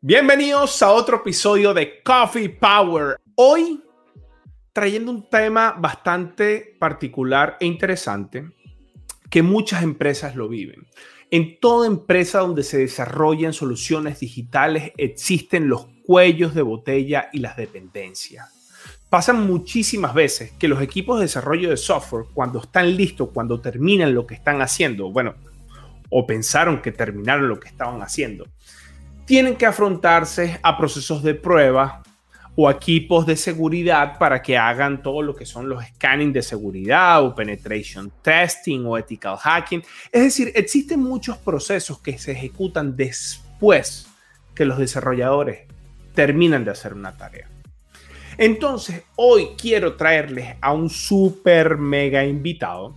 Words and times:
Bienvenidos 0.00 0.80
a 0.80 0.92
otro 0.92 1.16
episodio 1.16 1.74
de 1.74 2.00
Coffee 2.04 2.50
Power. 2.50 3.16
Hoy 3.34 3.82
trayendo 4.72 5.10
un 5.10 5.28
tema 5.28 5.74
bastante 5.76 6.76
particular 6.78 7.56
e 7.58 7.66
interesante 7.66 8.48
que 9.28 9.42
muchas 9.42 9.82
empresas 9.82 10.36
lo 10.36 10.48
viven. 10.48 10.86
En 11.32 11.58
toda 11.58 11.88
empresa 11.88 12.38
donde 12.38 12.62
se 12.62 12.78
desarrollan 12.78 13.52
soluciones 13.52 14.20
digitales 14.20 14.92
existen 14.96 15.68
los 15.68 15.88
cuellos 16.06 16.54
de 16.54 16.62
botella 16.62 17.28
y 17.32 17.40
las 17.40 17.56
dependencias. 17.56 18.46
Pasan 19.10 19.48
muchísimas 19.48 20.14
veces 20.14 20.52
que 20.52 20.68
los 20.68 20.80
equipos 20.80 21.18
de 21.18 21.24
desarrollo 21.24 21.70
de 21.70 21.76
software, 21.76 22.26
cuando 22.32 22.60
están 22.60 22.96
listos, 22.96 23.30
cuando 23.34 23.60
terminan 23.60 24.14
lo 24.14 24.28
que 24.28 24.36
están 24.36 24.62
haciendo, 24.62 25.10
bueno, 25.10 25.34
o 26.08 26.24
pensaron 26.24 26.82
que 26.82 26.92
terminaron 26.92 27.48
lo 27.48 27.58
que 27.58 27.66
estaban 27.66 28.00
haciendo, 28.00 28.46
tienen 29.28 29.56
que 29.56 29.66
afrontarse 29.66 30.58
a 30.62 30.78
procesos 30.78 31.22
de 31.22 31.34
prueba 31.34 32.02
o 32.56 32.70
equipos 32.70 33.26
de 33.26 33.36
seguridad 33.36 34.16
para 34.18 34.40
que 34.40 34.56
hagan 34.56 35.02
todo 35.02 35.20
lo 35.20 35.36
que 35.36 35.44
son 35.44 35.68
los 35.68 35.84
scanning 35.84 36.32
de 36.32 36.40
seguridad 36.40 37.22
o 37.22 37.34
penetration 37.34 38.10
testing 38.22 38.86
o 38.86 38.96
ethical 38.96 39.36
hacking. 39.36 39.82
Es 40.10 40.22
decir, 40.22 40.50
existen 40.54 41.00
muchos 41.00 41.36
procesos 41.36 42.00
que 42.00 42.16
se 42.16 42.32
ejecutan 42.32 42.96
después 42.96 44.06
que 44.54 44.64
los 44.64 44.78
desarrolladores 44.78 45.68
terminan 46.14 46.64
de 46.64 46.70
hacer 46.70 46.94
una 46.94 47.14
tarea. 47.14 47.50
Entonces, 48.38 49.02
hoy 49.16 49.50
quiero 49.60 49.94
traerles 49.96 50.56
a 50.62 50.72
un 50.72 50.88
super 50.88 51.76
mega 51.76 52.24
invitado, 52.24 52.96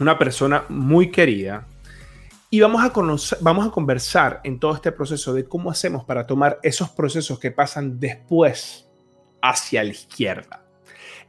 una 0.00 0.18
persona 0.18 0.64
muy 0.68 1.12
querida, 1.12 1.64
y 2.54 2.60
vamos 2.60 2.84
a, 2.84 3.36
vamos 3.40 3.66
a 3.66 3.70
conversar 3.72 4.40
en 4.44 4.60
todo 4.60 4.76
este 4.76 4.92
proceso 4.92 5.34
de 5.34 5.44
cómo 5.44 5.72
hacemos 5.72 6.04
para 6.04 6.24
tomar 6.24 6.60
esos 6.62 6.88
procesos 6.88 7.40
que 7.40 7.50
pasan 7.50 7.98
después 7.98 8.88
hacia 9.42 9.82
la 9.82 9.90
izquierda. 9.90 10.64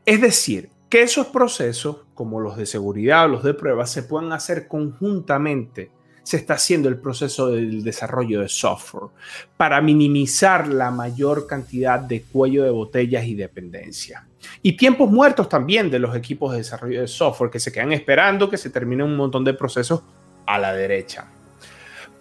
Es 0.05 0.21
decir, 0.21 0.69
que 0.87 1.01
esos 1.01 1.25
procesos, 1.25 2.01
como 2.13 2.39
los 2.39 2.57
de 2.57 2.67
seguridad 2.67 3.25
o 3.25 3.29
los 3.29 3.43
de 3.43 3.55
prueba, 3.55 3.87
se 3.87 4.03
puedan 4.03 4.33
hacer 4.33 4.67
conjuntamente. 4.67 5.89
Se 6.21 6.37
está 6.37 6.53
haciendo 6.53 6.89
el 6.89 6.99
proceso 6.99 7.47
del 7.47 7.83
desarrollo 7.83 8.41
de 8.41 8.47
software 8.47 9.09
para 9.57 9.81
minimizar 9.81 10.67
la 10.67 10.91
mayor 10.91 11.47
cantidad 11.47 11.99
de 11.99 12.21
cuello 12.21 12.63
de 12.63 12.69
botellas 12.69 13.25
y 13.25 13.33
dependencia. 13.33 14.27
Y 14.61 14.77
tiempos 14.77 15.09
muertos 15.09 15.49
también 15.49 15.89
de 15.89 15.97
los 15.97 16.15
equipos 16.15 16.51
de 16.51 16.59
desarrollo 16.59 17.01
de 17.01 17.07
software 17.07 17.49
que 17.49 17.59
se 17.59 17.71
quedan 17.71 17.93
esperando 17.93 18.47
que 18.47 18.57
se 18.57 18.69
termine 18.69 19.03
un 19.03 19.15
montón 19.15 19.43
de 19.43 19.55
procesos 19.55 20.03
a 20.45 20.57
la 20.59 20.73
derecha. 20.73 21.25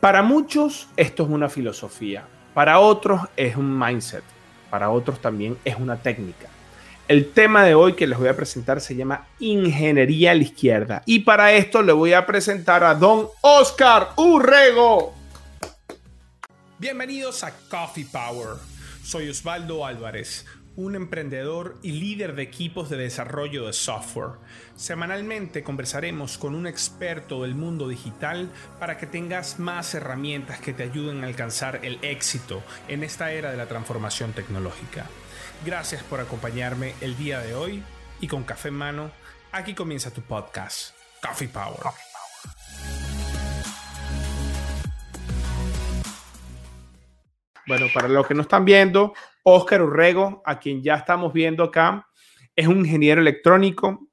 Para 0.01 0.23
muchos 0.23 0.89
esto 0.97 1.23
es 1.23 1.29
una 1.31 1.49
filosofía, 1.49 2.25
para 2.53 2.79
otros 2.79 3.23
es 3.37 3.57
un 3.57 3.79
mindset, 3.79 4.25
para 4.71 4.91
otros 4.91 5.21
también 5.21 5.57
es 5.65 5.77
una 5.77 5.97
técnica. 5.97 6.49
El 7.07 7.33
tema 7.33 7.65
de 7.65 7.75
hoy 7.75 7.93
que 7.95 8.07
les 8.07 8.19
voy 8.19 8.29
a 8.29 8.37
presentar 8.37 8.81
se 8.81 8.97
llama 8.97 9.27
Ingeniería 9.39 10.31
a 10.31 10.35
la 10.35 10.43
Izquierda 10.43 11.03
y 11.05 11.21
para 11.21 11.53
esto 11.53 11.83
le 11.83 11.93
voy 11.93 12.15
a 12.15 12.25
presentar 12.25 12.83
a 12.83 12.95
don 12.95 13.29
Oscar 13.43 14.11
Urrego. 14.17 15.15
Bienvenidos 16.79 17.45
a 17.45 17.53
Coffee 17.69 18.07
Power. 18.11 18.57
Soy 19.03 19.29
Osvaldo 19.29 19.85
Álvarez 19.85 20.47
un 20.77 20.97
emprendedor 20.97 21.77
y 21.83 21.93
líder 21.93 22.35
de 22.35 22.43
equipos 22.43 22.91
de 22.91 22.97
desarrollo 22.97 23.67
de 23.67 23.73
software. 23.73 24.39
Semanalmente 24.77 25.63
conversaremos 25.63 26.39
con 26.39 26.55
un 26.55 26.67
experto 26.67 27.43
del 27.43 27.55
mundo 27.55 27.89
digital 27.89 28.51
para 28.81 28.99
que 28.99 29.07
tengas 29.07 29.59
más 29.59 29.95
herramientas 29.95 30.61
que 30.61 30.73
te 30.73 30.83
ayuden 30.83 31.23
a 31.23 31.27
alcanzar 31.27 31.81
el 31.83 31.99
éxito 32.03 32.63
en 32.89 33.05
esta 33.05 33.33
era 33.33 33.51
de 33.51 33.57
la 33.57 33.67
transformación 33.67 34.33
tecnológica. 34.33 35.07
Gracias 35.65 36.03
por 36.03 36.21
acompañarme 36.21 36.95
el 37.01 37.17
día 37.17 37.41
de 37.41 37.55
hoy 37.55 37.83
y 38.21 38.27
con 38.27 38.43
café 38.45 38.69
en 38.69 38.75
mano, 38.75 39.11
aquí 39.53 39.75
comienza 39.75 40.11
tu 40.11 40.23
podcast, 40.23 40.95
Coffee 41.23 41.49
Power. 41.49 41.81
Bueno, 47.67 47.87
para 47.95 48.09
los 48.09 48.27
que 48.27 48.35
no 48.35 48.43
están 48.43 48.65
viendo, 48.65 49.15
Oscar 49.45 49.83
Urrego, 49.83 50.43
a 50.45 50.59
quien 50.59 50.83
ya 50.83 50.97
estamos 50.97 51.33
viendo 51.33 51.63
acá, 51.63 52.09
es 52.57 52.67
un 52.67 52.79
ingeniero 52.79 53.21
electrónico, 53.21 54.09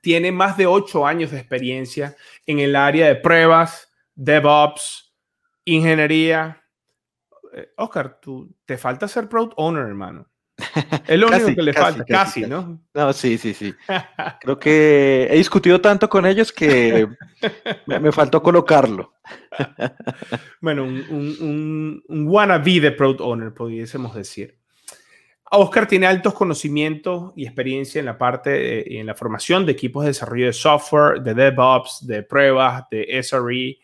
tiene 0.00 0.32
más 0.32 0.56
de 0.56 0.66
ocho 0.66 1.06
años 1.06 1.30
de 1.30 1.38
experiencia 1.38 2.16
en 2.46 2.58
el 2.60 2.74
área 2.74 3.06
de 3.06 3.16
pruebas, 3.16 3.92
DevOps, 4.14 5.14
ingeniería. 5.64 6.62
Eh, 7.52 7.68
Oscar, 7.76 8.18
tú 8.20 8.54
te 8.64 8.78
falta 8.78 9.08
ser 9.08 9.28
product 9.28 9.54
owner, 9.56 9.86
hermano. 9.86 10.26
Es 11.06 11.18
lo 11.18 11.26
único 11.28 11.54
que 11.54 11.62
le 11.62 11.72
falta, 11.72 12.04
casi, 12.04 12.42
¿no? 12.42 12.80
No, 12.94 13.12
sí, 13.12 13.38
sí, 13.38 13.54
sí. 13.54 13.74
Creo 14.40 14.58
que 14.58 15.28
he 15.30 15.36
discutido 15.36 15.80
tanto 15.80 16.08
con 16.08 16.26
ellos 16.26 16.52
que 16.52 17.08
me, 17.86 18.12
faltó 18.12 18.42
colocarlo. 18.42 19.14
bueno, 20.60 20.84
un, 20.84 21.04
un, 21.10 22.04
un, 22.08 22.28
wannabe 22.28 22.80
de 22.80 22.92
Product 22.92 23.20
Owner, 23.20 23.52
pudiésemos 23.52 24.14
decir. 24.14 24.59
Oscar 25.52 25.88
tiene 25.88 26.06
altos 26.06 26.32
conocimientos 26.32 27.32
y 27.34 27.44
experiencia 27.44 27.98
en 27.98 28.06
la 28.06 28.16
parte, 28.16 28.84
y 28.86 28.98
en 28.98 29.06
la 29.06 29.16
formación 29.16 29.66
de 29.66 29.72
equipos 29.72 30.04
de 30.04 30.10
desarrollo 30.10 30.46
de 30.46 30.52
software, 30.52 31.20
de 31.22 31.34
DevOps, 31.34 32.06
de 32.06 32.22
pruebas, 32.22 32.84
de 32.90 33.20
SRE. 33.20 33.78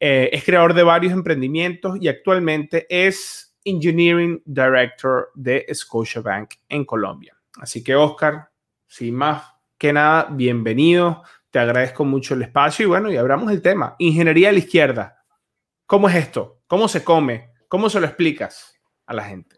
Eh, 0.00 0.30
es 0.30 0.44
creador 0.44 0.74
de 0.74 0.82
varios 0.82 1.14
emprendimientos 1.14 1.96
y 2.00 2.08
actualmente 2.08 2.86
es 2.90 3.56
Engineering 3.64 4.42
Director 4.44 5.30
de 5.34 5.66
Scotiabank 5.72 6.54
en 6.68 6.84
Colombia. 6.84 7.36
Así 7.58 7.82
que, 7.82 7.94
Oscar, 7.94 8.50
sin 8.86 9.14
más 9.14 9.42
que 9.78 9.92
nada, 9.92 10.28
bienvenido. 10.30 11.22
Te 11.50 11.58
agradezco 11.58 12.04
mucho 12.04 12.34
el 12.34 12.42
espacio 12.42 12.84
y 12.84 12.88
bueno, 12.88 13.10
y 13.10 13.16
abramos 13.16 13.50
el 13.50 13.62
tema. 13.62 13.96
Ingeniería 13.98 14.50
a 14.50 14.52
la 14.52 14.58
izquierda. 14.58 15.24
¿Cómo 15.86 16.08
es 16.08 16.16
esto? 16.16 16.60
¿Cómo 16.66 16.86
se 16.86 17.02
come? 17.02 17.52
¿Cómo 17.66 17.88
se 17.88 17.98
lo 17.98 18.06
explicas 18.06 18.78
a 19.06 19.14
la 19.14 19.24
gente? 19.24 19.57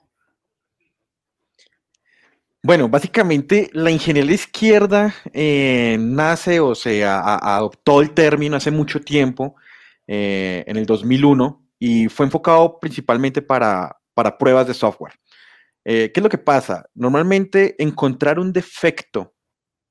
Bueno, 2.63 2.91
básicamente 2.91 3.71
la 3.73 3.91
ingeniería 3.91 4.35
izquierda 4.35 5.15
eh, 5.33 5.97
nace 5.99 6.61
o 6.61 6.75
se 6.75 7.05
adoptó 7.07 8.03
el 8.03 8.13
término 8.13 8.57
hace 8.57 8.71
mucho 8.71 9.01
tiempo, 9.01 9.57
eh, 10.07 10.65
en 10.67 10.77
el 10.77 10.85
2001, 10.85 11.67
y 11.79 12.09
fue 12.09 12.27
enfocado 12.27 12.79
principalmente 12.79 13.41
para, 13.41 13.97
para 14.13 14.37
pruebas 14.37 14.67
de 14.67 14.75
software. 14.75 15.15
Eh, 15.87 16.11
¿Qué 16.13 16.21
es 16.21 16.23
lo 16.23 16.29
que 16.29 16.37
pasa? 16.37 16.85
Normalmente 16.95 17.83
encontrar 17.83 18.39
un 18.39 18.53
defecto 18.53 19.35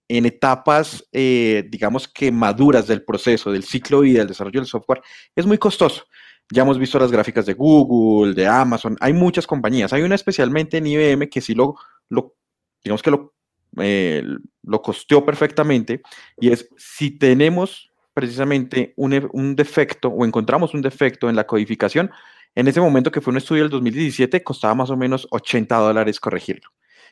en 0.08 0.26
etapas, 0.26 1.08
digamos 1.12 2.08
que 2.08 2.32
maduras 2.32 2.88
del 2.88 3.04
proceso, 3.04 3.52
del 3.52 3.64
ciclo 3.64 4.02
de 4.02 4.06
vida 4.06 4.20
del 4.20 4.28
desarrollo 4.30 4.60
del 4.60 4.68
software, 4.68 5.02
es 5.36 5.46
muy 5.46 5.58
costoso. 5.60 6.06
Ya 6.52 6.64
hemos 6.64 6.80
visto 6.80 6.98
las 7.00 7.12
gráficas 7.12 7.46
de 7.46 7.54
Google, 7.54 8.34
de 8.34 8.48
Amazon, 8.48 8.98
hay 9.02 9.14
muchas 9.14 9.46
compañías. 9.46 9.94
Hay 9.94 10.02
una 10.02 10.16
especialmente 10.16 10.78
en 10.78 10.88
IBM 10.88 11.30
que 11.30 11.42
sí 11.42 11.54
lo, 11.54 11.76
lo 12.10 12.39
digamos 12.84 13.02
que 13.02 13.12
lo, 13.12 13.34
eh, 13.78 14.24
lo 14.64 14.82
costeó 14.82 15.26
perfectamente, 15.26 16.02
y 16.40 16.52
es 16.52 16.70
si 16.78 17.12
tenemos 17.12 17.92
precisamente 18.14 18.94
un, 18.98 19.30
un 19.32 19.56
defecto 19.56 20.10
o 20.10 20.26
encontramos 20.26 20.74
un 20.74 20.82
defecto 20.82 21.30
en 21.30 21.36
la 21.36 21.48
codificación, 21.48 22.12
en 22.56 22.68
ese 22.68 22.82
momento 22.82 23.12
que 23.12 23.22
fue 23.22 23.32
un 23.32 23.38
estudio 23.38 23.64
del 23.64 23.72
2017, 23.72 24.44
costaba 24.44 24.76
más 24.76 24.90
o 24.90 24.98
menos 24.98 25.28
80 25.32 25.76
dólares 25.78 26.20
corregirlo. 26.20 26.70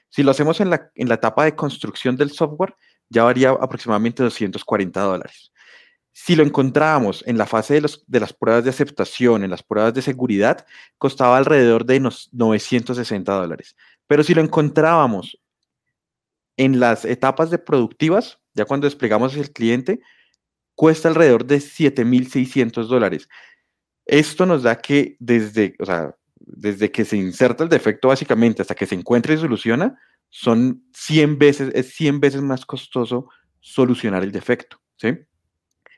Si 0.09 0.23
lo 0.23 0.31
hacemos 0.31 0.59
en 0.61 0.69
la, 0.69 0.89
en 0.95 1.09
la 1.09 1.15
etapa 1.15 1.45
de 1.45 1.55
construcción 1.55 2.15
del 2.15 2.31
software, 2.31 2.75
ya 3.09 3.23
varía 3.23 3.51
aproximadamente 3.51 4.23
240 4.23 4.99
dólares. 5.01 5.51
Si 6.13 6.35
lo 6.35 6.43
encontrábamos 6.43 7.23
en 7.27 7.37
la 7.37 7.45
fase 7.45 7.75
de, 7.75 7.81
los, 7.81 8.03
de, 8.07 8.19
las 8.19 8.33
pruebas 8.33 8.63
de 8.63 8.71
aceptación, 8.71 9.43
en 9.43 9.51
las 9.51 9.61
pruebas 9.61 9.93
de 9.93 10.01
seguridad, 10.01 10.65
costaba 10.97 11.37
alrededor 11.37 11.85
de 11.85 11.99
960 11.99 13.31
dólares. 13.31 13.75
Pero 14.07 14.23
si 14.23 14.33
lo 14.33 14.41
encontrábamos 14.41 15.39
en 16.57 16.79
las 16.79 17.05
etapas 17.05 17.49
de 17.49 17.59
productivas, 17.59 18.39
ya 18.53 18.65
cuando 18.65 18.87
desplegamos 18.87 19.35
el 19.37 19.51
cliente, 19.51 20.01
cuesta 20.75 21.07
alrededor 21.07 21.45
de 21.45 21.57
7.600 21.57 22.87
dólares. 22.87 23.29
Esto 24.05 24.45
nos 24.45 24.63
da 24.63 24.79
que 24.79 25.15
desde, 25.19 25.75
o 25.79 25.85
sea, 25.85 26.15
desde 26.39 26.91
que 26.91 27.05
se 27.05 27.17
inserta 27.17 27.63
el 27.63 27.69
defecto 27.69 28.07
básicamente 28.07 28.61
hasta 28.61 28.75
que 28.75 28.85
se 28.85 28.95
encuentra 28.95 29.33
y 29.33 29.37
soluciona, 29.37 29.99
son 30.29 30.83
100 30.93 31.37
veces, 31.37 31.71
es 31.73 31.93
100 31.93 32.19
veces 32.19 32.41
más 32.41 32.65
costoso 32.65 33.29
solucionar 33.59 34.23
el 34.23 34.31
defecto, 34.31 34.81
¿sí? 34.97 35.17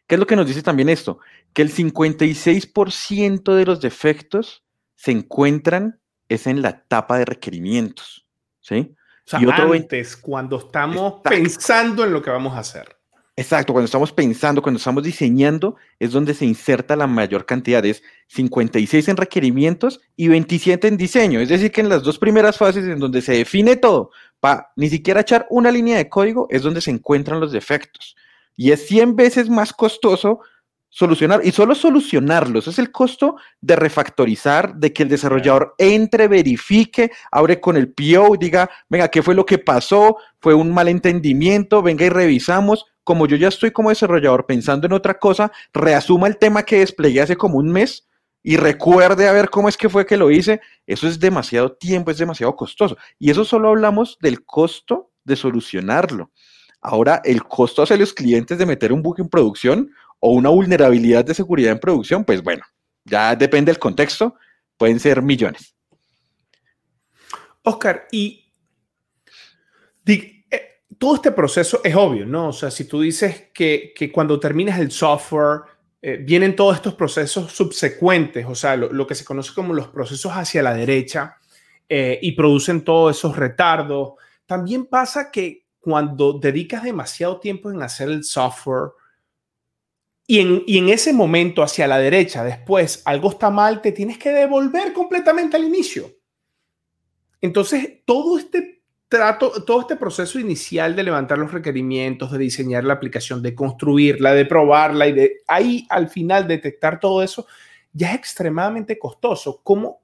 ¿Qué 0.07 0.15
es 0.15 0.19
lo 0.19 0.25
que 0.25 0.35
nos 0.35 0.47
dice 0.47 0.63
también 0.63 0.89
esto? 0.89 1.19
Que 1.53 1.61
el 1.61 1.71
56% 1.71 3.53
de 3.53 3.65
los 3.65 3.79
defectos 3.79 4.63
se 4.95 5.11
encuentran 5.11 6.01
es 6.29 6.47
en 6.47 6.61
la 6.61 6.69
etapa 6.69 7.17
de 7.17 7.25
requerimientos, 7.25 8.27
¿sí? 8.59 8.95
Sea, 9.29 9.39
y 9.39 9.45
otro 9.45 9.73
antes, 9.73 10.17
cuando 10.17 10.57
estamos 10.57 11.21
pensando 11.23 12.03
en 12.03 12.13
lo 12.13 12.21
que 12.23 12.31
vamos 12.31 12.55
a 12.55 12.61
hacer. 12.61 12.97
Exacto, 13.35 13.73
cuando 13.73 13.85
estamos 13.85 14.11
pensando, 14.11 14.59
cuando 14.59 14.79
estamos 14.79 15.03
diseñando, 15.03 15.75
es 15.99 16.11
donde 16.11 16.33
se 16.33 16.45
inserta 16.45 16.95
la 16.95 17.05
mayor 17.05 17.45
cantidad, 17.45 17.85
es 17.85 18.01
56 18.29 19.07
en 19.07 19.17
requerimientos 19.17 20.01
y 20.15 20.29
27 20.29 20.87
en 20.87 20.97
diseño. 20.97 21.39
Es 21.39 21.49
decir, 21.49 21.71
que 21.71 21.81
en 21.81 21.89
las 21.89 22.01
dos 22.01 22.17
primeras 22.17 22.57
fases 22.57 22.85
en 22.85 22.97
donde 22.97 23.21
se 23.21 23.33
define 23.33 23.75
todo, 23.75 24.09
para 24.39 24.71
ni 24.75 24.89
siquiera 24.89 25.21
echar 25.21 25.45
una 25.51 25.69
línea 25.69 25.97
de 25.97 26.09
código, 26.09 26.47
es 26.49 26.63
donde 26.63 26.81
se 26.81 26.89
encuentran 26.89 27.39
los 27.39 27.51
defectos. 27.51 28.15
Y 28.55 28.71
es 28.71 28.87
100 28.87 29.15
veces 29.15 29.47
más 29.47 29.73
costoso 29.73 30.39
solucionar, 30.89 31.41
y 31.43 31.51
solo 31.51 31.75
solucionarlos, 31.75 32.67
es 32.67 32.79
el 32.79 32.91
costo 32.91 33.35
de 33.61 33.75
refactorizar, 33.75 34.75
de 34.75 34.91
que 34.91 35.03
el 35.03 35.09
desarrollador 35.09 35.75
entre, 35.77 36.27
verifique, 36.27 37.11
abre 37.31 37.59
con 37.59 37.77
el 37.77 37.93
PO, 37.93 38.35
diga, 38.39 38.69
venga, 38.89 39.07
¿qué 39.07 39.21
fue 39.21 39.35
lo 39.35 39.45
que 39.45 39.59
pasó? 39.59 40.17
¿Fue 40.39 40.53
un 40.53 40.73
malentendimiento? 40.73 41.81
Venga 41.81 42.05
y 42.05 42.09
revisamos. 42.09 42.85
Como 43.03 43.27
yo 43.27 43.37
ya 43.37 43.47
estoy 43.47 43.71
como 43.71 43.89
desarrollador 43.89 44.45
pensando 44.45 44.87
en 44.87 44.93
otra 44.93 45.17
cosa, 45.17 45.51
reasuma 45.73 46.27
el 46.27 46.37
tema 46.37 46.63
que 46.63 46.79
desplegué 46.79 47.21
hace 47.21 47.35
como 47.35 47.57
un 47.57 47.71
mes 47.71 48.07
y 48.43 48.57
recuerde 48.57 49.27
a 49.27 49.31
ver 49.31 49.49
cómo 49.49 49.69
es 49.69 49.77
que 49.77 49.89
fue 49.89 50.05
que 50.05 50.17
lo 50.17 50.31
hice. 50.31 50.61
Eso 50.85 51.07
es 51.07 51.19
demasiado 51.19 51.73
tiempo, 51.73 52.11
es 52.11 52.17
demasiado 52.17 52.55
costoso. 52.55 52.97
Y 53.17 53.29
eso 53.31 53.45
solo 53.45 53.69
hablamos 53.69 54.17
del 54.21 54.45
costo 54.45 55.11
de 55.23 55.35
solucionarlo. 55.35 56.31
Ahora, 56.81 57.21
el 57.25 57.43
costo 57.43 57.83
hacia 57.83 57.97
los 57.97 58.13
clientes 58.13 58.57
de 58.57 58.65
meter 58.65 58.93
un 58.93 59.01
bug 59.01 59.19
en 59.19 59.27
producción 59.27 59.91
o 60.19 60.31
una 60.31 60.49
vulnerabilidad 60.49 61.25
de 61.25 61.33
seguridad 61.33 61.71
en 61.71 61.79
producción, 61.79 62.23
pues 62.23 62.43
bueno, 62.43 62.63
ya 63.05 63.35
depende 63.35 63.71
del 63.71 63.79
contexto, 63.79 64.35
pueden 64.77 64.99
ser 64.99 65.21
millones. 65.21 65.75
Oscar, 67.63 68.07
y 68.11 68.49
eh, 70.05 70.81
todo 70.97 71.15
este 71.15 71.31
proceso 71.31 71.81
es 71.83 71.95
obvio, 71.95 72.25
¿no? 72.25 72.49
O 72.49 72.53
sea, 72.53 72.71
si 72.71 72.85
tú 72.85 73.01
dices 73.01 73.49
que, 73.53 73.93
cuando 74.13 74.39
terminas 74.39 74.79
el 74.79 74.91
software, 74.91 75.61
eh, 76.01 76.17
vienen 76.17 76.55
todos 76.55 76.75
estos 76.75 76.95
procesos 76.95 77.51
subsecuentes, 77.51 78.45
o 78.47 78.55
sea, 78.55 78.75
lo, 78.75 79.05
que 79.05 79.15
se 79.15 79.25
conoce 79.25 79.53
como 79.53 79.73
los 79.73 79.87
procesos 79.87 80.31
hacia 80.31 80.63
la 80.63 80.73
derecha, 80.73 81.37
eh, 81.87 82.19
y 82.21 82.33
producen 82.33 82.83
todos 82.83 83.17
esos 83.17 83.35
retardos. 83.35 84.13
También 84.45 84.85
pasa 84.85 85.31
que 85.31 85.65
cuando 85.79 86.33
dedicas 86.33 86.83
demasiado 86.83 87.39
tiempo 87.39 87.71
en 87.71 87.81
hacer 87.81 88.09
el 88.09 88.23
software, 88.23 88.91
y 90.31 90.77
en, 90.77 90.89
ese 90.89 91.11
momento 91.11 91.63
hacia 91.63 91.87
la 91.87 91.97
derecha, 91.97 92.43
después 92.43 93.01
algo 93.05 93.31
está 93.31 93.49
mal, 93.49 93.81
te 93.81 93.91
tienes 93.91 94.19
que 94.19 94.29
devolver 94.29 94.93
completamente 94.93 95.57
al 95.57 95.63
inicio. 95.63 96.11
Entonces, 97.41 98.03
todo 98.05 98.37
este 98.37 98.83
trato, 99.07 99.63
todo 99.63 99.81
este 99.81 99.95
proceso 99.95 100.37
inicial 100.37 100.95
de 100.95 101.01
levantar 101.01 101.39
los 101.39 101.51
requerimientos, 101.51 102.31
de 102.31 102.37
diseñar 102.37 102.83
la 102.83 102.93
aplicación, 102.93 103.41
de 103.41 103.55
construirla, 103.55 104.35
de 104.35 104.45
probarla 104.45 105.07
y 105.07 105.13
de 105.13 105.37
ahí 105.47 105.87
al 105.89 106.09
final 106.09 106.47
detectar 106.47 106.99
todo 106.99 107.23
eso, 107.23 107.47
ya 107.91 108.11
es 108.11 108.15
extremadamente 108.19 108.99
costoso. 108.99 109.61
¿Cómo, 109.63 109.99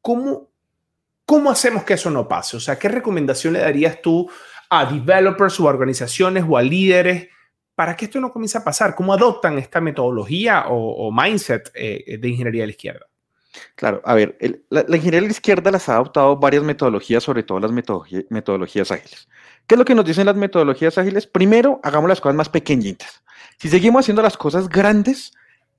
cómo, 0.00 1.50
hacemos 1.50 1.84
que 1.84 1.92
eso 1.92 2.10
no 2.10 2.26
pase? 2.26 2.56
O 2.56 2.60
sea, 2.60 2.78
¿qué 2.78 2.88
recomendación 2.88 3.52
le 3.52 3.58
darías 3.58 4.00
tú 4.00 4.30
a 4.70 4.90
developers 4.90 5.60
o 5.60 5.66
organizaciones 5.66 6.42
o 6.48 6.56
a 6.56 6.62
líderes? 6.62 7.28
Para 7.78 7.94
que 7.94 8.06
esto 8.06 8.18
no 8.18 8.32
comience 8.32 8.58
a 8.58 8.64
pasar? 8.64 8.96
¿Cómo 8.96 9.12
adoptan 9.12 9.56
esta 9.56 9.80
metodología 9.80 10.64
o, 10.66 11.12
mindset 11.12 11.70
eh, 11.74 12.18
de 12.18 12.28
ingeniería 12.28 12.62
de 12.62 12.66
la 12.66 12.72
izquierda? 12.72 13.06
Claro, 13.76 14.02
a 14.04 14.14
ver, 14.14 14.36
la, 14.68 14.80
ingeniería 14.80 15.20
de 15.20 15.26
la 15.26 15.32
izquierda 15.32 15.70
las 15.70 15.88
ha 15.88 15.94
adoptado 15.94 16.36
varias 16.38 16.64
metodologías, 16.64 17.22
sobre 17.22 17.44
todo 17.44 17.60
las 17.60 17.70
metodologías 17.70 18.90
ágiles. 18.90 19.28
¿Qué 19.68 19.76
es 19.76 19.78
lo 19.78 19.84
que 19.84 19.94
nos 19.94 20.04
dicen 20.04 20.26
las 20.26 20.34
metodologías 20.34 20.98
ágiles? 20.98 21.28
Primero, 21.28 21.78
hagamos 21.84 22.08
las 22.08 22.20
cosas 22.20 22.34
más 22.34 22.48
pequeñitas. 22.48 23.22
Si 23.58 23.68
seguimos 23.68 24.00
haciendo 24.00 24.22
las 24.22 24.36
cosas 24.36 24.68
grandes, 24.68 25.32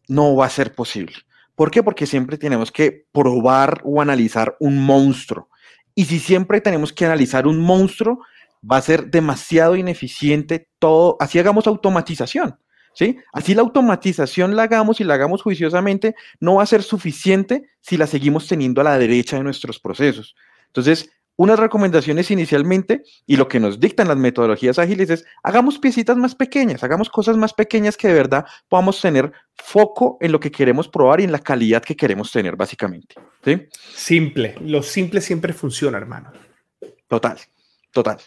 no 0.07 0.37
va 0.37 0.45
a 0.45 0.49
ser 0.49 0.73
posible. 0.73 1.15
¿Por 1.53 1.69
qué? 1.69 1.83
Porque 1.83 2.07
siempre 2.07 2.37
tenemos 2.37 2.71
que 2.71 3.07
probar 3.11 3.81
o 3.83 4.01
analizar 4.01 4.55
un 4.61 4.81
monstruo. 4.81 5.49
Y 5.95 6.05
si 6.05 6.19
siempre 6.19 6.61
tenemos 6.61 6.93
que 6.93 7.05
analizar 7.05 7.45
un 7.45 7.59
monstruo, 7.59 8.21
va 8.63 8.77
a 8.77 8.81
ser 8.81 9.07
demasiado 9.07 9.75
ineficiente 9.75 10.69
todo, 10.79 11.17
así 11.19 11.39
hagamos 11.39 11.67
automatización, 11.67 12.59
¿sí? 12.93 13.17
Así 13.33 13.55
la 13.55 13.61
automatización 13.61 14.55
la 14.55 14.63
hagamos 14.63 14.99
y 14.99 15.03
la 15.03 15.15
hagamos 15.15 15.41
juiciosamente, 15.41 16.15
no 16.39 16.55
va 16.55 16.63
a 16.63 16.67
ser 16.67 16.83
suficiente 16.83 17.69
si 17.81 17.97
la 17.97 18.07
seguimos 18.07 18.47
teniendo 18.47 18.81
a 18.81 18.85
la 18.85 18.97
derecha 18.97 19.37
de 19.37 19.43
nuestros 19.43 19.79
procesos. 19.79 20.35
Entonces, 20.67 21.09
unas 21.39 21.57
recomendaciones 21.57 22.31
inicialmente 22.31 23.03
y 23.25 23.37
lo 23.37 23.47
que 23.47 23.61
nos 23.61 23.79
dictan 23.79 24.09
las 24.09 24.17
metodologías 24.17 24.77
ágiles 24.77 25.09
es 25.09 25.25
hagamos 25.41 25.79
piecitas 25.79 26.17
más 26.17 26.35
pequeñas, 26.35 26.83
hagamos 26.83 27.09
cosas 27.09 27.37
más 27.37 27.53
pequeñas 27.53 27.95
que 27.95 28.09
de 28.09 28.13
verdad 28.13 28.45
podamos 28.67 28.99
tener 28.99 29.31
foco 29.55 30.17
en 30.19 30.33
lo 30.33 30.41
que 30.41 30.51
queremos 30.51 30.89
probar 30.89 31.21
y 31.21 31.23
en 31.23 31.31
la 31.31 31.39
calidad 31.39 31.81
que 31.81 31.95
queremos 31.95 32.29
tener, 32.29 32.57
básicamente. 32.57 33.15
¿sí? 33.45 33.69
Simple, 33.95 34.55
lo 34.59 34.83
simple 34.83 35.21
siempre 35.21 35.53
funciona, 35.53 35.97
hermano. 35.97 36.33
Total, 37.07 37.37
total. 37.93 38.17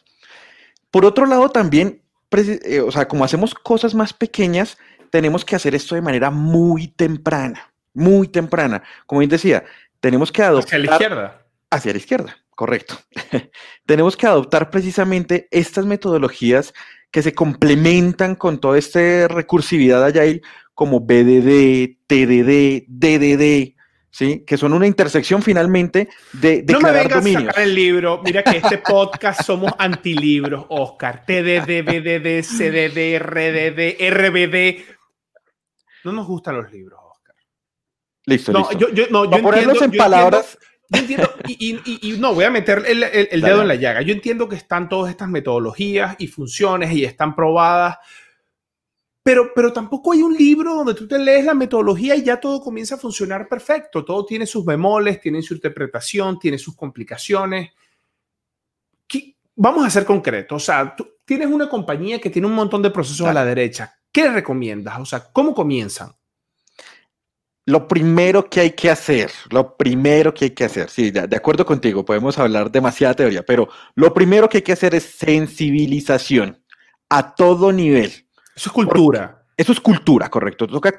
Por 0.92 1.06
otro 1.06 1.24
lado, 1.24 1.48
también, 1.48 2.02
eh, 2.30 2.80
o 2.80 2.92
sea, 2.92 3.08
como 3.08 3.24
hacemos 3.24 3.54
cosas 3.54 3.94
más 3.94 4.12
pequeñas, 4.12 4.76
tenemos 5.10 5.42
que 5.44 5.56
hacer 5.56 5.74
esto 5.74 5.94
de 5.94 6.02
manera 6.02 6.30
muy 6.30 6.88
temprana, 6.88 7.72
muy 7.94 8.28
temprana. 8.28 8.82
Como 9.06 9.20
bien 9.20 9.30
decía, 9.30 9.64
tenemos 10.00 10.30
que 10.30 10.42
adoptar... 10.42 10.66
Hacia 10.66 10.78
la 10.78 10.92
izquierda. 10.92 11.46
Hacia 11.70 11.92
la 11.92 11.98
izquierda, 11.98 12.36
correcto. 12.50 12.98
tenemos 13.86 14.18
que 14.18 14.26
adoptar 14.26 14.68
precisamente 14.68 15.48
estas 15.50 15.86
metodologías 15.86 16.74
que 17.10 17.22
se 17.22 17.34
complementan 17.34 18.34
con 18.34 18.60
toda 18.60 18.78
esta 18.78 19.28
recursividad 19.28 20.04
Agile 20.04 20.42
como 20.74 21.00
BDD, 21.00 21.96
TDD, 22.06 22.84
DDD, 22.86 23.76
¿sí? 24.12 24.44
Que 24.46 24.56
son 24.56 24.74
una 24.74 24.86
intersección 24.86 25.42
finalmente 25.42 26.08
de, 26.34 26.62
de 26.62 26.72
no 26.72 26.80
me 26.80 26.92
vengas 26.92 27.26
a 27.26 27.32
sacar 27.32 27.58
el 27.60 27.74
libro. 27.74 28.20
Mira 28.22 28.44
que 28.44 28.58
este 28.58 28.78
podcast 28.78 29.42
somos 29.42 29.72
antilibros, 29.78 30.66
Oscar. 30.68 31.24
TDD, 31.26 31.82
BDD, 31.82 32.42
CDD, 32.44 33.18
RDD, 33.18 34.10
RBD. 34.10 34.84
No 36.04 36.12
nos 36.12 36.26
gustan 36.26 36.56
los 36.58 36.70
libros, 36.70 37.00
Oscar. 37.02 37.34
Listo, 38.26 38.52
no, 38.52 38.58
listo. 38.60 38.78
Yo, 38.78 38.88
yo, 38.90 39.04
no, 39.10 39.24
yo 39.24 39.38
entiendo, 39.38 39.84
en 39.84 39.92
palabras... 39.92 40.58
yo 40.90 41.00
entiendo, 41.00 41.32
y, 41.48 41.74
y, 41.74 42.12
y, 42.12 42.18
no, 42.18 42.34
voy 42.34 42.44
a 42.44 42.50
meter 42.50 42.84
el, 42.86 43.02
el, 43.02 43.40
dedo 43.40 43.62
en 43.62 43.68
la 43.68 43.76
llaga. 43.76 44.02
Yo 44.02 44.12
entiendo 44.12 44.48
que 44.48 44.56
están 44.56 44.90
todas 44.90 45.10
estas 45.10 45.28
metodologías 45.28 46.16
y 46.18 46.26
funciones 46.26 46.92
y 46.92 47.04
están 47.04 47.34
probadas, 47.34 47.96
pero, 49.22 49.52
pero 49.54 49.72
tampoco 49.72 50.12
hay 50.12 50.22
un 50.22 50.34
libro 50.34 50.74
donde 50.74 50.94
tú 50.94 51.06
te 51.06 51.18
lees 51.18 51.44
la 51.44 51.54
metodología 51.54 52.16
y 52.16 52.22
ya 52.22 52.40
todo 52.40 52.60
comienza 52.60 52.96
a 52.96 52.98
funcionar 52.98 53.48
perfecto. 53.48 54.04
Todo 54.04 54.24
tiene 54.24 54.46
sus 54.46 54.64
bemoles, 54.64 55.20
tiene 55.20 55.42
su 55.42 55.54
interpretación, 55.54 56.38
tiene 56.38 56.58
sus 56.58 56.74
complicaciones. 56.74 57.70
Vamos 59.54 59.86
a 59.86 59.90
ser 59.90 60.04
concretos. 60.04 60.62
O 60.62 60.64
sea, 60.64 60.96
tú 60.96 61.06
tienes 61.24 61.48
una 61.48 61.68
compañía 61.68 62.20
que 62.20 62.30
tiene 62.30 62.48
un 62.48 62.54
montón 62.54 62.82
de 62.82 62.90
procesos 62.90 63.26
a 63.26 63.32
la 63.32 63.44
derecha. 63.44 63.94
¿Qué 64.10 64.22
le 64.22 64.32
recomiendas? 64.32 64.98
O 64.98 65.04
sea, 65.04 65.30
¿cómo 65.32 65.54
comienzan? 65.54 66.12
Lo 67.66 67.86
primero 67.86 68.48
que 68.48 68.60
hay 68.60 68.70
que 68.72 68.90
hacer, 68.90 69.30
lo 69.50 69.76
primero 69.76 70.34
que 70.34 70.46
hay 70.46 70.50
que 70.50 70.64
hacer, 70.64 70.90
sí, 70.90 71.12
de, 71.12 71.28
de, 71.28 71.36
acuerdo 71.36 71.64
contigo, 71.64 72.04
podemos 72.04 72.36
hablar 72.36 72.72
demasiada 72.72 73.14
teoría, 73.14 73.46
pero 73.46 73.68
lo 73.94 74.12
primero 74.12 74.48
que 74.48 74.58
hay 74.58 74.62
que 74.62 74.72
hacer 74.72 74.96
es 74.96 75.04
sensibilización 75.04 76.60
a 77.08 77.36
todo 77.36 77.72
nivel. 77.72 78.26
Eso 78.54 78.70
es 78.70 78.72
cultura. 78.72 79.42
Eso 79.56 79.72
es 79.72 79.80
cultura, 79.80 80.30
correcto. 80.30 80.66
Toca 80.66 80.92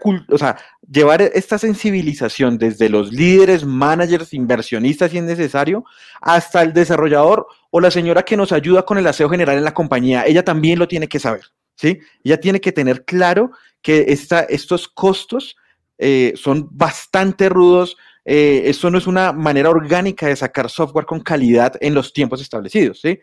llevar 0.87 1.21
esta 1.21 1.57
sensibilización 1.57 2.57
desde 2.57 2.87
los 2.87 3.11
líderes, 3.11 3.65
managers, 3.65 4.33
inversionistas, 4.33 5.11
si 5.11 5.17
es 5.17 5.23
necesario, 5.23 5.83
hasta 6.21 6.61
el 6.61 6.71
desarrollador 6.71 7.47
o 7.71 7.81
la 7.81 7.89
señora 7.89 8.23
que 8.23 8.37
nos 8.37 8.51
ayuda 8.51 8.85
con 8.85 8.97
el 8.97 9.07
aseo 9.07 9.27
general 9.27 9.57
en 9.57 9.63
la 9.63 9.73
compañía. 9.73 10.25
Ella 10.25 10.45
también 10.45 10.77
lo 10.77 10.87
tiene 10.87 11.07
que 11.07 11.19
saber, 11.19 11.45
¿sí? 11.75 11.99
Ella 12.23 12.39
tiene 12.39 12.61
que 12.61 12.71
tener 12.71 13.05
claro 13.05 13.51
que 13.81 14.05
esta, 14.09 14.41
estos 14.41 14.87
costos 14.87 15.55
eh, 15.97 16.33
son 16.35 16.69
bastante 16.71 17.49
rudos. 17.49 17.97
Eh, 18.23 18.63
esto 18.65 18.89
no 18.91 18.97
es 18.97 19.07
una 19.07 19.33
manera 19.33 19.71
orgánica 19.71 20.27
de 20.27 20.35
sacar 20.35 20.69
software 20.69 21.05
con 21.05 21.21
calidad 21.21 21.73
en 21.81 21.93
los 21.93 22.13
tiempos 22.13 22.39
establecidos, 22.39 23.01
¿sí? 23.01 23.19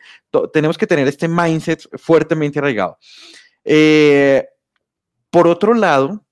tenemos 0.52 0.76
que 0.76 0.86
tener 0.86 1.08
este 1.08 1.26
mindset 1.26 1.88
fuertemente 1.96 2.58
arraigado. 2.58 2.98
Eh, 3.72 4.48
por 5.30 5.46
otro 5.46 5.74
lado, 5.74 6.26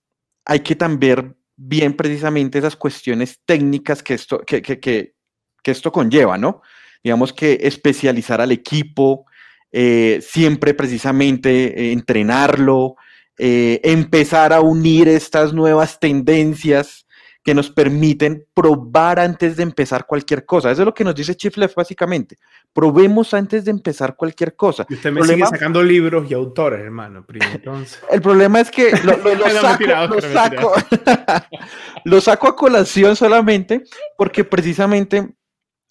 hay 0.44 0.58
que 0.58 0.74
también 0.74 1.36
bien 1.54 1.94
precisamente 1.94 2.58
esas 2.58 2.74
cuestiones 2.74 3.38
técnicas 3.46 4.02
que 4.02 4.14
esto, 4.14 4.40
que, 4.40 4.60
que, 4.60 4.80
que, 4.80 5.14
esto 5.62 5.92
conlleva, 5.92 6.36
¿no? 6.36 6.62
Digamos 7.04 7.32
que 7.32 7.60
especializar 7.62 8.40
al 8.40 8.50
equipo, 8.50 9.26
eh, 9.70 10.18
siempre 10.20 10.74
precisamente 10.74 11.80
eh, 11.80 11.92
entrenarlo, 11.92 12.96
empezar 13.40 14.52
a 14.52 14.60
unir 14.60 15.06
estas 15.06 15.52
nuevas 15.52 16.00
tendencias 16.00 17.06
que 17.42 17.54
nos 17.54 17.70
permiten 17.70 18.46
probar 18.52 19.18
antes 19.18 19.56
de 19.56 19.62
empezar 19.62 20.06
cualquier 20.06 20.44
cosa. 20.44 20.70
Eso 20.70 20.82
es 20.82 20.86
lo 20.86 20.94
que 20.94 21.04
nos 21.04 21.14
dice 21.14 21.34
Chief 21.34 21.56
Left 21.56 21.74
básicamente. 21.74 22.36
Probemos 22.72 23.32
antes 23.32 23.64
de 23.64 23.70
empezar 23.70 24.16
cualquier 24.16 24.54
cosa. 24.54 24.84
Y 24.88 24.94
usted 24.94 25.12
me 25.12 25.22
sigue 25.22 25.46
sacando 25.46 25.82
libros 25.82 26.30
y 26.30 26.34
autores, 26.34 26.80
hermano. 26.80 27.24
Entonces. 27.28 28.00
El 28.10 28.20
problema 28.20 28.60
es 28.60 28.70
que 28.70 28.90
lo, 29.02 29.14
saco, 30.32 30.74
lo 32.04 32.20
saco 32.20 32.48
a 32.48 32.56
colación 32.56 33.16
solamente 33.16 33.84
porque 34.16 34.44
precisamente 34.44 35.34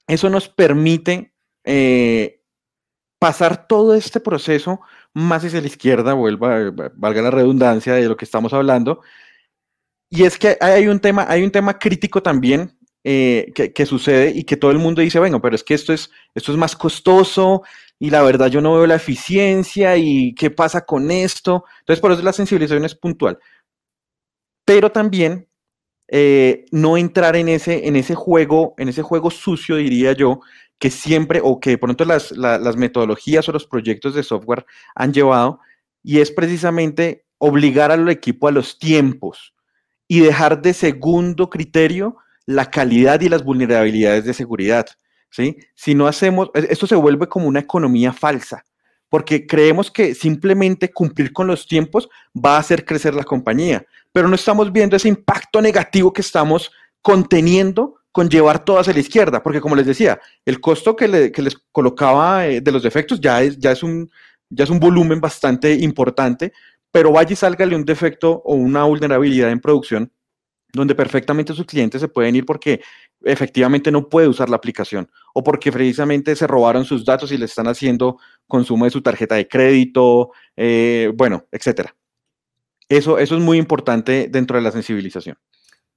eso 0.07 0.29
nos 0.29 0.47
permite 0.47 1.33
eh, 1.63 2.41
pasar 3.19 3.67
todo 3.67 3.95
este 3.95 4.19
proceso 4.19 4.79
más 5.13 5.43
hacia 5.43 5.61
la 5.61 5.67
izquierda, 5.67 6.13
vuelva, 6.13 6.71
valga 6.95 7.21
la 7.21 7.31
redundancia 7.31 7.93
de 7.93 8.07
lo 8.07 8.15
que 8.15 8.25
estamos 8.25 8.53
hablando. 8.53 9.01
Y 10.09 10.23
es 10.23 10.37
que 10.37 10.57
hay 10.61 10.87
un 10.87 10.99
tema, 10.99 11.25
hay 11.27 11.43
un 11.43 11.51
tema 11.51 11.77
crítico 11.77 12.21
también 12.23 12.77
eh, 13.03 13.51
que, 13.53 13.85
sucede 13.85 14.31
y 14.35 14.43
que 14.43 14.57
todo 14.57 14.71
el 14.71 14.79
mundo 14.79 15.01
dice, 15.01 15.19
bueno, 15.19 15.41
pero 15.41 15.55
es 15.55 15.63
que 15.63 15.73
esto 15.73 15.93
es, 15.93 16.11
esto 16.35 16.51
es 16.51 16.57
más 16.57 16.75
costoso 16.75 17.63
y 17.99 18.09
la 18.09 18.21
verdad 18.21 18.47
yo 18.47 18.61
no 18.61 18.75
veo 18.75 18.87
la 18.87 18.95
eficiencia 18.95 19.97
y 19.97 20.33
qué 20.35 20.51
pasa 20.51 20.85
con 20.85 21.09
esto. 21.11 21.65
Entonces, 21.79 22.01
por 22.01 22.11
eso 22.11 22.21
la 22.21 22.33
sensibilización 22.33 22.85
es 22.85 22.95
puntual. 22.95 23.37
Pero 24.65 24.91
también 24.91 25.47
eh, 26.09 26.65
no 26.71 26.97
entrar 26.97 27.35
en 27.35 27.49
ese, 27.49 27.87
en 27.87 27.95
ese 27.95 28.15
juego, 28.15 28.75
en 28.77 28.89
ese 28.89 29.01
juego 29.01 29.31
sucio, 29.31 29.77
diría 29.77 30.13
yo, 30.13 30.41
que 30.79 30.89
siempre 30.91 31.41
o 31.43 31.59
que 31.59 31.71
de 31.71 31.77
pronto 31.77 32.05
las, 32.05 32.31
las 32.31 32.77
metodologías 32.77 33.47
o 33.49 33.51
los 33.51 33.65
proyectos 33.65 34.15
de 34.15 34.23
software 34.23 34.65
han 34.95 35.13
llevado, 35.13 35.59
y 36.03 36.19
es 36.19 36.31
precisamente 36.31 37.25
obligar 37.39 37.91
al 37.91 38.07
equipo 38.09 38.47
a 38.47 38.51
los 38.51 38.79
tiempos 38.79 39.53
y 40.07 40.21
dejar 40.21 40.61
de 40.61 40.73
segundo 40.73 41.49
criterio 41.49 42.17
la 42.45 42.71
calidad 42.71 43.21
y 43.21 43.29
las 43.29 43.43
vulnerabilidades 43.43 44.25
de 44.25 44.33
seguridad. 44.33 44.87
¿sí? 45.29 45.57
Si 45.75 45.93
no 45.93 46.07
hacemos, 46.07 46.49
e, 46.53 46.67
esto 46.69 46.87
se 46.87 46.95
vuelve 46.95 47.27
como 47.27 47.47
una 47.47 47.59
economía 47.59 48.13
falsa, 48.13 48.63
porque 49.09 49.45
creemos 49.45 49.91
que 49.91 50.15
simplemente 50.15 50.91
cumplir 50.91 51.33
con 51.33 51.47
los 51.47 51.67
tiempos 51.67 52.09
va 52.33 52.55
a 52.55 52.59
hacer 52.59 52.85
crecer 52.85 53.13
la 53.13 53.23
compañía, 53.23 53.85
pero 54.11 54.27
no 54.27 54.35
estamos 54.35 54.71
viendo 54.71 54.95
ese 54.95 55.09
impacto 55.09 55.61
negativo 55.61 56.11
que 56.11 56.21
estamos 56.21 56.71
conteniendo 57.01 57.95
con 58.11 58.29
llevar 58.29 58.65
todas 58.65 58.87
a 58.87 58.93
la 58.93 58.99
izquierda, 58.99 59.43
porque 59.43 59.61
como 59.61 59.75
les 59.75 59.85
decía, 59.85 60.19
el 60.43 60.59
costo 60.59 60.95
que, 60.95 61.07
les 61.07 61.57
colocaba 61.71 62.47
eh, 62.47 62.61
de 62.61 62.71
los 62.71 62.81
defectos 62.81 63.21
ya 63.21 63.43
es, 63.43 63.59
ya, 63.59 63.71
es 63.71 63.83
un, 63.83 64.09
ya 64.49 64.63
es 64.63 64.69
un 64.69 64.79
volumen 64.79 65.21
bastante 65.21 65.73
importante, 65.73 66.51
pero 66.97 67.11
vaya 67.11 67.31
y 67.31 67.35
sálgale 67.35 67.75
un 67.75 67.85
defecto 67.85 68.41
o 68.43 68.55
una 68.55 68.83
vulnerabilidad 68.85 69.51
en 69.51 69.59
producción 69.59 70.11
donde 70.73 70.95
perfectamente 70.95 71.53
sus 71.53 71.67
clientes 71.67 72.01
se 72.01 72.07
pueden 72.07 72.35
ir 72.35 72.43
porque 72.43 72.81
efectivamente 73.21 73.91
no 73.91 74.09
puede 74.09 74.27
usar 74.27 74.49
la 74.49 74.55
aplicación 74.55 75.07
o 75.35 75.43
porque 75.43 75.71
precisamente 75.71 76.35
se 76.35 76.47
robaron 76.47 76.85
sus 76.85 77.05
datos 77.05 77.31
y 77.31 77.37
le 77.37 77.45
están 77.45 77.67
haciendo 77.67 78.17
consumo 78.47 78.85
de 78.85 78.89
su 78.89 79.03
tarjeta 79.03 79.35
de 79.35 79.47
crédito, 79.47 80.31
eh, 80.55 81.11
bueno, 81.13 81.45
etcétera. 81.51 81.95
Eso, 82.89 83.19
eso 83.19 83.37
es 83.37 83.43
muy 83.43 83.59
importante 83.59 84.27
dentro 84.31 84.57
de 84.57 84.63
la 84.63 84.71
sensibilización. 84.71 85.37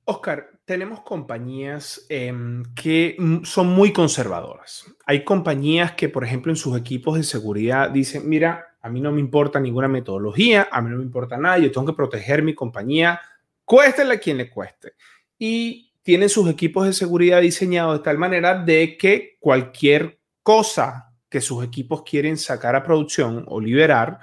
Oscar, 0.05 0.51
tenemos 0.67 1.01
compañías 1.01 2.05
em, 2.11 2.63
que 2.75 3.17
son 3.45 3.69
muy 3.69 3.95
conservadoras. 3.95 4.85
Hay 5.07 5.25
compañías 5.25 5.93
que, 5.93 6.11
por 6.11 6.25
ejemplo, 6.25 6.53
en 6.53 6.57
sus 6.57 6.77
equipos 6.77 7.17
de 7.17 7.23
seguridad 7.23 7.89
dicen, 7.89 8.29
mira, 8.29 8.70
a 8.83 8.89
mí 8.89 9.01
no 9.01 9.13
me 9.13 9.21
importa 9.21 9.61
ninguna 9.61 9.89
metodología, 9.89 10.69
a 10.71 10.81
mí 10.81 10.91
no 10.91 10.97
me 10.97 11.03
importa 11.03 11.37
nada, 11.37 11.59
yo 11.59 11.71
tengo 11.71 11.87
que 11.87 11.93
proteger 11.93 12.43
mi 12.43 12.55
compañía, 12.55 13.21
cuéstele 13.65 14.15
a 14.15 14.21
quien 14.21 14.39
le 14.39 14.49
cueste. 14.49 14.95
Y 15.39 15.93
tienen 16.03 16.29
sus 16.29 16.49
equipos 16.49 16.87
de 16.87 16.93
seguridad 16.93 17.41
diseñados 17.41 17.99
de 17.99 18.05
tal 18.05 18.19
manera 18.19 18.63
de 18.63 18.97
que 18.97 19.37
cualquier 19.39 20.21
cosa 20.43 21.13
que 21.29 21.41
sus 21.41 21.63
equipos 21.65 22.03
quieren 22.03 22.37
sacar 22.37 22.75
a 22.75 22.83
producción 22.83 23.45
o 23.47 23.61
liberar, 23.61 24.19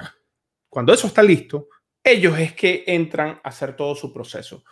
cuando 0.69 0.93
eso 0.93 1.07
está 1.07 1.23
listo, 1.23 1.69
ellos 2.03 2.37
es 2.39 2.53
que 2.53 2.83
entran 2.87 3.39
a 3.43 3.49
hacer 3.49 3.75
todo 3.75 3.95
su 3.95 4.11
proceso. 4.11 4.63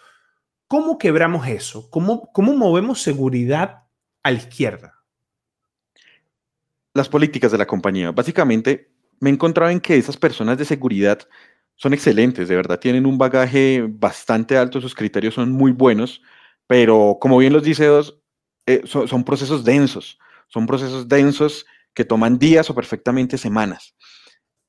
¿Cómo 0.68 0.98
quebramos 0.98 1.48
eso? 1.48 1.90
¿Cómo, 1.90 2.32
cómo 2.34 2.54
movemos 2.54 3.02
seguridad 3.02 3.84
a 4.24 4.32
la 4.32 4.38
izquierda? 4.38 5.04
Las 6.94 7.08
políticas 7.08 7.52
de 7.52 7.58
la 7.58 7.68
compañía. 7.68 8.12
Básicamente, 8.12 8.95
me 9.20 9.30
he 9.30 9.34
encontrado 9.34 9.72
en 9.72 9.80
que 9.80 9.98
esas 9.98 10.18
personas 10.18 10.58
de 10.58 10.66
seguridad 10.66 11.20
son 11.76 11.94
excelentes, 11.94 12.48
de 12.48 12.56
verdad, 12.56 12.80
tienen 12.80 13.06
un 13.06 13.18
bagaje 13.18 13.86
bastante 13.88 14.58
alto, 14.58 14.80
sus 14.80 14.96
criterios 14.96 15.34
son 15.34 15.52
muy 15.52 15.72
buenos, 15.72 16.22
pero 16.68 17.18
como 17.20 17.38
bien 17.38 17.54
los 17.54 17.64
dice 17.64 17.86
Dos, 17.86 18.18
eh, 18.66 18.82
son, 18.86 19.24
procesos 19.24 19.64
densos, 19.64 20.18
son 20.48 20.66
procesos 20.66 21.08
densos 21.08 21.66
que 21.94 22.06
toman 22.06 22.40
días 22.40 22.70
o 22.70 22.76
perfectamente 22.76 23.38
semanas. 23.38 23.96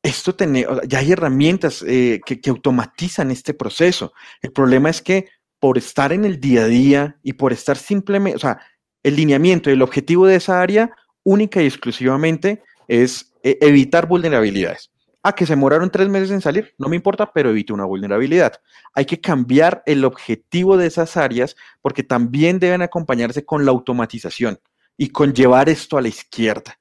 Esto 0.03 0.35
tiene, 0.35 0.67
ya 0.87 0.99
hay 0.99 1.13
herramientas 1.13 1.83
eh, 1.87 2.21
que, 2.25 2.41
que 2.41 2.51
automatizan 2.51 3.31
este 3.31 3.55
proceso. 3.55 4.13
El 4.43 4.53
problema 4.53 4.91
es 4.91 5.01
que 5.01 5.29
por 5.59 5.79
estar 5.79 6.13
en 6.13 6.25
el 6.25 6.39
día 6.39 6.65
a 6.65 6.69
día 6.69 7.19
y 7.23 7.33
por 7.33 7.53
estar 7.53 7.77
simplemente, 7.77 8.37
o 8.37 8.41
sea, 8.41 8.61
el 9.03 9.17
lineamiento 9.17 9.71
el 9.71 9.83
objetivo 9.83 10.27
de 10.27 10.37
esa 10.37 10.61
área 10.61 10.91
única 11.23 11.63
y 11.63 11.67
exclusivamente 11.67 12.63
es 12.89 13.33
eh, 13.51 13.59
evitar 13.61 14.07
vulnerabilidades. 14.09 14.91
Ah, 15.23 15.35
que 15.35 15.47
se 15.47 15.53
demoraron 15.53 15.91
tres 15.91 16.09
meses 16.09 16.31
en 16.31 16.41
salir, 16.41 16.75
no 16.79 16.89
me 16.89 16.97
importa, 16.97 17.33
pero 17.33 17.51
evite 17.51 17.73
una 17.73 17.85
vulnerabilidad. 17.85 18.61
Hay 18.93 19.05
que 19.05 19.21
cambiar 19.21 19.83
el 19.87 20.05
objetivo 20.05 20.77
de 20.77 20.87
esas 20.87 21.17
áreas 21.17 21.57
porque 21.83 22.03
también 22.03 22.59
deben 22.59 22.83
acompañarse 22.83 23.45
con 23.45 23.65
la 23.65 23.73
automatización 23.73 24.59
y 24.97 25.09
con 25.09 25.33
llevar 25.33 25.69
esto 25.69 25.99
a 25.99 26.03
la 26.03 26.09
izquierda. 26.09 26.79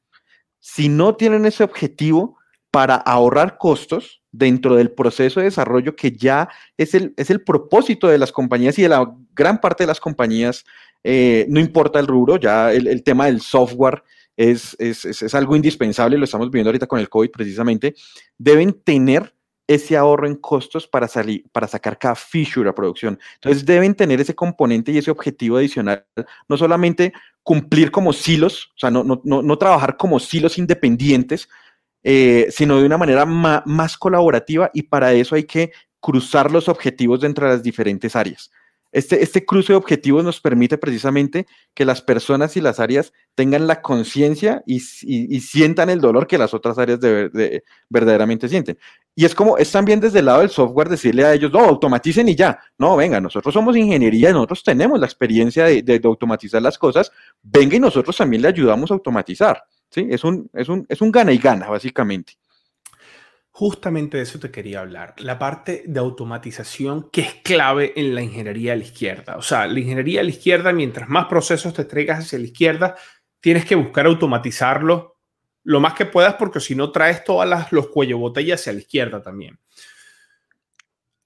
Si 0.60 0.90
no 0.90 1.16
tienen 1.16 1.46
ese 1.46 1.64
objetivo 1.64 2.38
para 2.70 2.96
ahorrar 2.96 3.58
costos, 3.58 4.22
dentro 4.38 4.76
del 4.76 4.92
proceso 4.92 5.40
de 5.40 5.46
desarrollo 5.46 5.96
que 5.96 6.12
ya 6.12 6.50
es 6.78 6.94
el, 6.94 7.14
es 7.18 7.30
el 7.30 7.42
propósito 7.42 8.08
de 8.08 8.18
las 8.18 8.32
compañías 8.32 8.78
y 8.78 8.84
de 8.84 8.90
la 8.90 9.14
gran 9.34 9.62
parte 9.62 9.84
de 9.84 9.88
las 9.88 10.00
compañías, 10.00 10.66
eh, 11.04 11.46
no 11.50 11.60
importa 11.60 12.00
el 12.00 12.08
rubro, 12.08 12.38
ya 12.38 12.74
el, 12.74 13.04
tema 13.04 13.28
del 13.28 13.42
software 13.42 14.04
es, 14.38 14.76
es, 14.80 15.06
es, 15.06 15.36
algo 15.36 15.56
indispensable, 15.56 16.18
lo 16.18 16.26
estamos 16.26 16.52
viendo 16.52 16.70
ahorita 16.70 16.88
con 16.88 17.00
el 17.00 17.10
COVID 17.10 17.32
precisamente, 17.32 17.96
deben 18.38 18.74
tener 18.74 19.34
ese 19.68 19.98
ahorro 19.98 20.28
en 20.28 20.36
costos 20.36 20.88
para, 20.88 21.08
salir, 21.08 21.44
para 21.52 21.68
sacar 21.68 21.98
cada 21.98 22.16
feature 22.16 22.70
a 22.70 22.76
producción. 22.76 23.20
Entonces 23.36 23.66
deben 23.66 23.96
tener 23.96 24.22
ese 24.22 24.36
componente 24.36 24.92
y 24.92 24.98
ese 24.98 25.10
objetivo 25.10 25.58
adicional, 25.58 26.06
no 26.48 26.58
solamente 26.58 27.14
cumplir 27.42 27.92
como 27.92 28.14
silos, 28.14 28.72
o 28.76 28.80
sea, 28.80 28.92
no, 28.92 29.04
no, 29.04 29.22
no, 29.24 29.42
no 29.42 29.58
trabajar 29.58 29.98
como 29.98 30.20
silos 30.20 30.58
independientes, 30.58 31.50
eh, 32.04 32.48
sino 32.52 32.80
de 32.80 32.86
una 32.86 33.00
manera 33.00 33.26
más 33.26 33.98
colaborativa 33.98 34.70
y 34.74 34.84
para 34.84 35.14
eso 35.14 35.34
hay 35.34 35.46
que 35.46 35.72
cruzar 36.00 36.52
los 36.52 36.70
objetivos 36.70 37.22
dentro 37.22 37.48
de 37.48 37.54
las 37.54 37.64
diferentes 37.64 38.16
áreas. 38.16 38.52
Este, 38.96 39.22
este 39.22 39.46
cruce 39.46 39.74
de 39.74 39.78
objetivos 39.78 40.24
nos 40.24 40.40
permite 40.40 40.78
precisamente 40.78 41.48
que 41.74 41.84
las 41.84 42.02
personas 42.02 42.56
y 42.56 42.62
las 42.62 42.80
áreas 42.80 43.12
tengan 43.36 43.68
la 43.68 43.82
conciencia 43.82 44.64
y, 44.66 44.80
sientan 44.80 45.90
el 45.90 46.00
dolor 46.00 46.28
que 46.28 46.38
las 46.38 46.54
otras 46.54 46.78
áreas 46.78 47.02
de, 47.02 47.62
verdaderamente 47.90 48.48
sienten. 48.48 48.78
Y 49.14 49.26
es 49.26 49.36
como, 49.36 49.58
es 49.58 49.70
también 49.70 50.00
desde 50.00 50.20
el 50.20 50.26
lado 50.28 50.40
del 50.40 50.50
software 50.50 50.88
decirle 50.88 51.26
a 51.26 51.34
ellos, 51.34 51.52
no, 51.52 51.60
automaticen 51.60 52.30
y 52.30 52.36
ya. 52.36 52.58
No, 52.78 52.96
venga, 52.96 53.20
nosotros 53.20 53.54
somos 53.54 53.76
ingeniería, 53.76 54.32
nosotros 54.32 54.64
tenemos 54.64 54.98
la 54.98 55.08
experiencia 55.08 55.66
de 55.66 56.02
automatizar 56.02 56.62
las 56.62 56.78
cosas, 56.78 57.12
venga 57.44 57.76
y 57.76 57.82
nosotros 57.82 58.16
también 58.16 58.44
le 58.44 58.48
ayudamos 58.48 58.92
a 58.92 58.94
automatizar. 58.94 59.62
¿sí? 59.90 60.08
Es 60.10 60.24
un, 60.24 60.50
es 60.54 60.70
un, 60.70 60.86
es 60.88 61.02
un 61.02 61.12
gana 61.12 61.34
y 61.34 61.38
gana, 61.38 61.68
básicamente. 61.68 62.38
Justamente 63.58 64.18
de 64.18 64.24
eso 64.24 64.38
te 64.38 64.52
quería 64.52 64.82
hablar, 64.82 65.16
la 65.18 65.40
parte 65.40 65.86
de 65.88 66.02
automatización 66.02 67.10
que 67.10 67.22
es 67.22 67.36
clave 67.36 67.94
en 67.96 68.14
la 68.14 68.22
ingeniería 68.22 68.74
a 68.74 68.76
la 68.76 68.84
izquierda. 68.84 69.38
O 69.38 69.42
sea, 69.42 69.66
la 69.66 69.80
ingeniería 69.80 70.20
a 70.20 70.24
la 70.26 70.30
izquierda, 70.30 70.74
mientras 70.74 71.08
más 71.08 71.28
procesos 71.28 71.74
te 71.74 71.86
traigas 71.86 72.20
hacia 72.20 72.38
la 72.38 72.48
izquierda, 72.48 72.96
tienes 73.40 73.64
que 73.64 73.76
buscar 73.76 74.08
automatizarlo 74.08 75.20
lo 75.64 75.80
más 75.80 75.94
que 75.94 76.06
puedas 76.06 76.34
porque 76.34 76.60
si 76.60 76.76
no 76.76 76.92
traes 76.92 77.24
todos 77.24 77.48
los 77.72 77.88
cuello 77.88 78.18
botella 78.18 78.56
hacia 78.56 78.74
la 78.74 78.80
izquierda 78.80 79.22
también. 79.22 79.58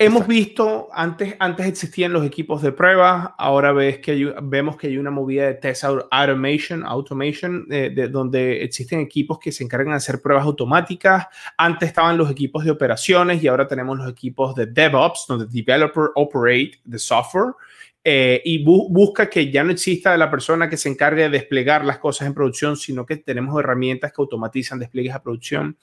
Hemos 0.02 0.28
visto, 0.28 0.88
antes, 0.94 1.36
antes 1.40 1.66
existían 1.66 2.14
los 2.14 2.26
equipos 2.26 2.62
de 2.62 2.72
prueba, 2.72 3.36
ahora 3.38 3.74
ves 3.74 4.00
que 4.00 4.34
vemos 4.44 4.78
que 4.78 4.88
hay 4.88 4.98
una 4.98 5.12
movida 5.12 5.48
de 5.48 5.56
test 5.56 5.84
automation, 5.84 6.86
automation 6.86 7.68
eh, 7.70 7.92
de, 7.94 8.08
donde 8.08 8.64
existen 8.64 9.02
equipos 9.02 9.40
que 9.40 9.52
se 9.52 9.62
encargan 9.62 9.90
de 9.90 9.98
hacer 9.98 10.22
pruebas 10.22 10.46
automáticas. 10.46 11.28
Antes 11.58 11.90
estaban 11.90 12.18
los 12.18 12.32
equipos 12.32 12.64
de 12.64 12.72
operaciones 12.72 13.44
y 13.44 13.50
ahora 13.50 13.68
tenemos 13.68 13.98
los 13.98 14.10
equipos 14.10 14.56
de 14.56 14.68
DevOps, 14.68 15.26
donde 15.28 15.48
Developer 15.48 16.12
Operate 16.16 16.80
the 16.90 16.98
Software. 16.98 17.56
Eh, 18.04 18.42
y 18.46 18.64
busca 18.64 19.30
que 19.30 19.52
ya 19.52 19.64
no 19.64 19.72
exista 19.72 20.16
la 20.16 20.32
persona 20.32 20.70
que 20.70 20.78
se 20.78 20.88
encargue 20.88 21.24
de 21.24 21.30
desplegar 21.30 21.84
las 21.84 22.00
cosas 22.00 22.28
en 22.28 22.34
producción, 22.34 22.78
sino 22.78 23.06
que 23.06 23.18
tenemos 23.18 23.60
herramientas 23.60 24.14
que 24.14 24.22
automatizan 24.22 24.80
despliegues 24.80 25.14
a 25.14 25.22
producción. 25.22 25.78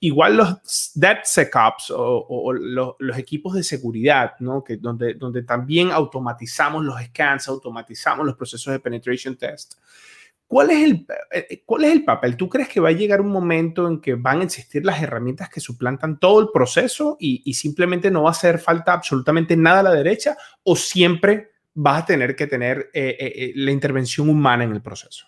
Igual 0.00 0.36
los 0.36 0.92
DevSecOps 0.94 1.90
o, 1.90 2.26
o 2.28 2.52
los, 2.52 2.94
los, 2.98 3.18
equipos 3.18 3.54
de 3.54 3.62
seguridad, 3.62 4.34
¿no? 4.40 4.62
que 4.62 4.76
donde, 4.76 5.14
donde 5.14 5.42
también 5.44 5.90
automatizamos 5.92 6.84
los 6.84 7.00
scans, 7.00 7.48
automatizamos 7.48 8.26
los 8.26 8.36
procesos 8.36 8.72
de 8.72 8.80
penetration 8.80 9.36
test. 9.36 9.74
¿Cuál 10.52 10.70
es, 10.70 10.84
el, 10.84 11.06
eh, 11.30 11.62
¿Cuál 11.64 11.84
es 11.84 11.92
el 11.92 12.04
papel? 12.04 12.36
¿Tú 12.36 12.46
crees 12.46 12.68
que 12.68 12.78
va 12.78 12.90
a 12.90 12.92
llegar 12.92 13.22
un 13.22 13.30
momento 13.30 13.88
en 13.88 14.02
que 14.02 14.16
van 14.16 14.42
a 14.42 14.44
existir 14.44 14.84
las 14.84 15.02
herramientas 15.02 15.48
que 15.48 15.60
suplantan 15.60 16.18
todo 16.18 16.40
el 16.40 16.48
proceso 16.52 17.16
y, 17.18 17.54
simplemente 17.54 18.10
no 18.10 18.24
va 18.24 18.28
a 18.28 18.32
hacer 18.32 18.58
falta 18.58 18.92
absolutamente 18.92 19.56
nada 19.56 19.80
a 19.80 19.84
la 19.84 19.94
derecha? 19.94 20.36
¿O 20.62 20.76
siempre 20.76 21.51
vas 21.74 22.02
a 22.02 22.06
tener 22.06 22.36
que 22.36 22.46
tener 22.46 22.90
eh, 22.92 23.16
eh, 23.18 23.52
la 23.56 23.70
intervención 23.70 24.28
humana 24.28 24.64
en 24.64 24.72
el 24.72 24.82
proceso? 24.82 25.26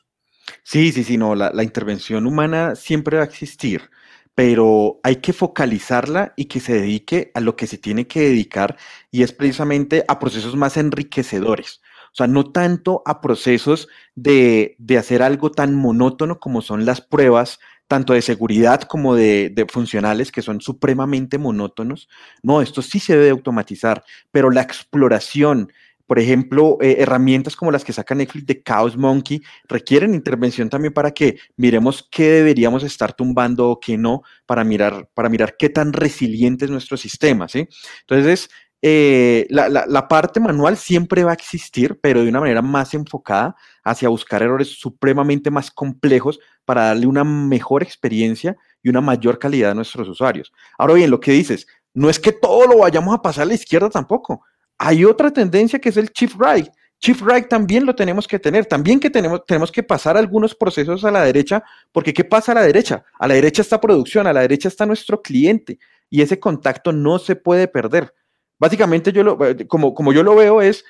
Sí, 0.63 0.93
sí, 0.93 1.05
sí, 1.05 1.17
no, 1.17 1.35
la, 1.35 1.63
intervención 1.63 2.27
humana 2.27 2.75
siempre 2.75 3.17
va 3.17 3.23
a 3.23 3.27
existir 3.27 3.91
pero 4.35 4.99
hay 5.05 5.17
que 5.17 5.33
focalizarla 5.33 6.35
y 6.37 6.47
que 6.47 6.59
se 6.59 6.75
dedique 6.75 7.31
a 7.35 7.41
lo 7.41 7.55
que 7.55 7.69
se 7.69 7.79
tiene 7.79 8.09
que 8.09 8.21
dedicar 8.21 8.77
y 9.11 9.23
es 9.23 9.33
precisamente 9.33 10.05
a 10.09 10.19
procesos 10.19 10.57
más 10.57 10.77
enriquecedores. 10.77 11.81
O 12.15 12.17
sea, 12.17 12.27
no 12.29 12.53
tanto 12.53 13.03
a 13.07 13.21
procesos 13.21 13.89
de, 14.15 14.77
hacer 14.97 15.23
algo 15.23 15.51
tan 15.51 15.75
monótono 15.75 16.39
como 16.39 16.63
son 16.63 16.85
las 16.85 17.01
pruebas, 17.01 17.59
tanto 17.89 18.13
de 18.13 18.23
seguridad 18.23 18.83
como 18.83 19.17
de, 19.17 19.67
funcionales, 19.69 20.31
que 20.31 20.41
son 20.41 20.61
supremamente 20.61 21.39
monótonos. 21.39 22.09
No, 22.41 22.63
esto 22.63 22.83
sí 22.83 23.01
se 23.01 23.15
debe 23.17 23.31
automatizar, 23.31 24.05
pero 24.31 24.51
la 24.51 24.63
exploración, 24.63 25.73
por 26.06 26.18
ejemplo, 26.18 26.78
eh, 26.80 26.96
herramientas 26.99 27.56
como 27.56 27.70
las 27.70 27.84
que 27.84 27.92
saca 27.92 28.14
Netflix 28.14 28.46
de 28.46 28.62
Chaos 28.62 28.96
Monkey 28.96 29.42
requieren 29.68 30.14
intervención 30.14 30.68
también 30.68 30.92
para 30.92 31.12
que 31.12 31.38
miremos 31.56 32.06
qué 32.11 32.30
deberíamos 32.30 32.82
estar 32.82 33.14
tumbando 33.14 33.70
o 33.70 33.80
qué 33.80 33.96
no, 33.96 34.23
para 34.46 34.64
mirar, 34.64 35.08
para 35.14 35.28
mirar 35.28 35.56
qué 35.58 35.68
tan 35.70 35.92
resiliente 35.92 36.66
es 36.66 36.70
nuestro 36.70 36.96
sistema, 36.96 37.49
¿sí? 37.49 37.68
Entonces, 38.00 38.50
eh, 38.87 39.46
la, 39.49 40.08
parte 40.08 40.40
manual 40.40 40.76
siempre 40.76 41.25
va 41.25 41.30
a 41.30 41.34
existir, 41.34 41.99
pero 42.02 42.23
de 42.23 42.28
una 42.28 42.40
manera 42.40 42.61
más 42.61 42.92
enfocada 42.92 43.56
hacia 43.82 44.11
buscar 44.11 44.42
errores 44.42 44.78
supremamente 44.78 45.50
más 45.50 45.70
complejos 45.70 46.38
para 46.66 46.84
darle 46.84 47.06
una 47.06 47.25
mejor 47.25 47.82
experiencia 47.82 48.58
y 48.82 48.90
una 48.90 49.00
mayor 49.00 49.38
calidad 49.38 49.70
a 49.70 49.75
nuestros 49.75 50.06
usuarios. 50.06 50.52
Ahora 50.76 50.92
bien, 50.92 51.11
lo 51.11 51.18
que 51.18 51.32
dices, 51.32 51.66
no 51.94 52.11
es 52.11 52.18
que 52.18 52.32
todo 52.32 52.66
lo 52.66 52.78
vayamos 52.80 53.14
a 53.14 53.23
pasar 53.23 53.44
a 53.44 53.46
la 53.46 53.54
izquierda 53.54 53.88
tampoco. 53.88 54.42
Hay 54.78 55.04
otra 55.04 55.31
tendencia 55.31 55.78
que 55.78 55.88
es 55.88 55.97
el 55.97 56.11
Chief 56.11 56.35
Right. 56.38 56.69
Chief 56.99 57.21
Right 57.23 57.49
también 57.49 57.85
lo 57.85 57.95
tenemos 57.95 58.26
que 58.26 58.38
tener, 58.38 58.66
también 58.66 58.99
que 58.99 59.11
tenemos, 59.11 59.45
tenemos 59.45 59.71
que 59.71 59.83
pasar 59.83 60.16
algunos 60.16 60.54
procesos 60.54 61.04
a 61.04 61.11
la 61.11 61.23
derecha, 61.23 61.62
porque 61.93 62.14
¿qué 62.14 62.25
pasa 62.25 62.52
a 62.52 62.54
la 62.54 62.62
derecha? 62.62 63.04
A 63.19 63.28
la 63.28 63.35
derecha 63.35 63.62
está 63.62 63.81
producción, 63.81 64.26
a 64.26 64.33
la 64.33 64.40
derecha 64.40 64.69
está 64.69 64.87
nuestro 64.87 65.21
cliente 65.21 65.78
y 66.09 66.23
ese 66.23 66.40
contacto 66.40 66.93
no 66.93 67.19
se 67.19 67.37
puede 67.37 67.69
perder. 67.69 68.14
Básicamente, 68.59 69.12
yo 69.12 69.23
lo, 69.23 69.38
como, 69.69 69.95
como 69.95 70.12
yo 70.12 70.23
lo 70.23 70.35
veo, 70.35 70.62
es 70.62 70.85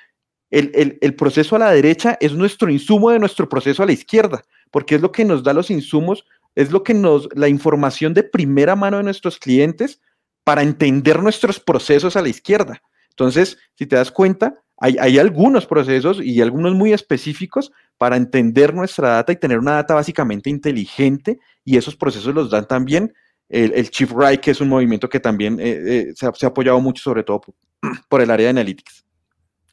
el, 0.50 0.98
el, 1.00 1.16
proceso 1.16 1.56
a 1.56 1.58
la 1.58 1.72
derecha 1.72 2.16
es 2.20 2.32
nuestro 2.32 2.70
insumo 2.70 3.10
de 3.10 3.18
nuestro 3.18 3.48
proceso 3.48 3.82
a 3.82 3.86
la 3.86 3.92
izquierda, 3.92 4.44
porque 4.70 4.94
es 4.94 5.00
lo 5.00 5.10
que 5.10 5.24
nos 5.24 5.42
da 5.42 5.52
los 5.52 5.70
insumos, 5.70 6.26
es 6.54 6.70
lo 6.70 6.84
que 6.84 6.94
nos, 6.94 7.28
la 7.34 7.48
información 7.48 8.14
de 8.14 8.22
primera 8.22 8.76
mano 8.76 8.98
de 8.98 9.02
nuestros 9.02 9.38
clientes 9.38 10.00
para 10.44 10.62
entender 10.62 11.20
nuestros 11.22 11.58
procesos 11.58 12.14
a 12.16 12.22
la 12.22 12.28
izquierda. 12.28 12.82
Entonces, 13.16 13.58
si 13.74 13.86
te 13.86 13.96
das 13.96 14.10
cuenta, 14.10 14.64
hay, 14.76 15.18
algunos 15.18 15.66
procesos 15.66 16.20
y 16.20 16.42
algunos 16.42 16.74
muy 16.74 16.92
específicos 16.92 17.72
para 17.96 18.16
entender 18.16 18.74
nuestra 18.74 19.10
data 19.10 19.32
y 19.32 19.36
tener 19.36 19.58
una 19.58 19.74
data 19.74 19.94
básicamente 19.94 20.50
inteligente 20.50 21.38
y 21.64 21.76
esos 21.76 21.96
procesos 21.96 22.34
los 22.34 22.50
dan 22.50 22.66
también 22.66 23.14
el, 23.48 23.88
Chief 23.90 24.10
Right, 24.12 24.40
que 24.40 24.50
es 24.50 24.60
un 24.60 24.68
movimiento 24.68 25.08
que 25.08 25.20
también 25.20 25.60
eh, 25.60 26.08
eh, 26.08 26.12
se, 26.14 26.26
ha, 26.26 26.48
apoyado 26.48 26.80
mucho, 26.80 27.02
sobre 27.02 27.22
todo 27.22 27.40
por, 28.08 28.20
el 28.20 28.30
área 28.30 28.46
de 28.46 28.50
analytics. 28.50 29.06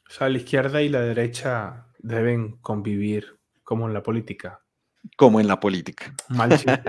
O 0.08 0.12
sea, 0.12 0.28
la 0.28 0.38
izquierda 0.38 0.80
y 0.82 0.88
la 0.88 1.00
derecha 1.00 1.88
deben 1.98 2.58
convivir 2.58 3.38
como 3.64 3.88
en 3.88 3.94
la 3.94 4.02
política. 4.02 4.60
Como 5.16 5.40
en 5.40 5.48
la 5.48 5.60
política. 5.60 6.14
Mal 6.28 6.50
chiste. 6.50 6.80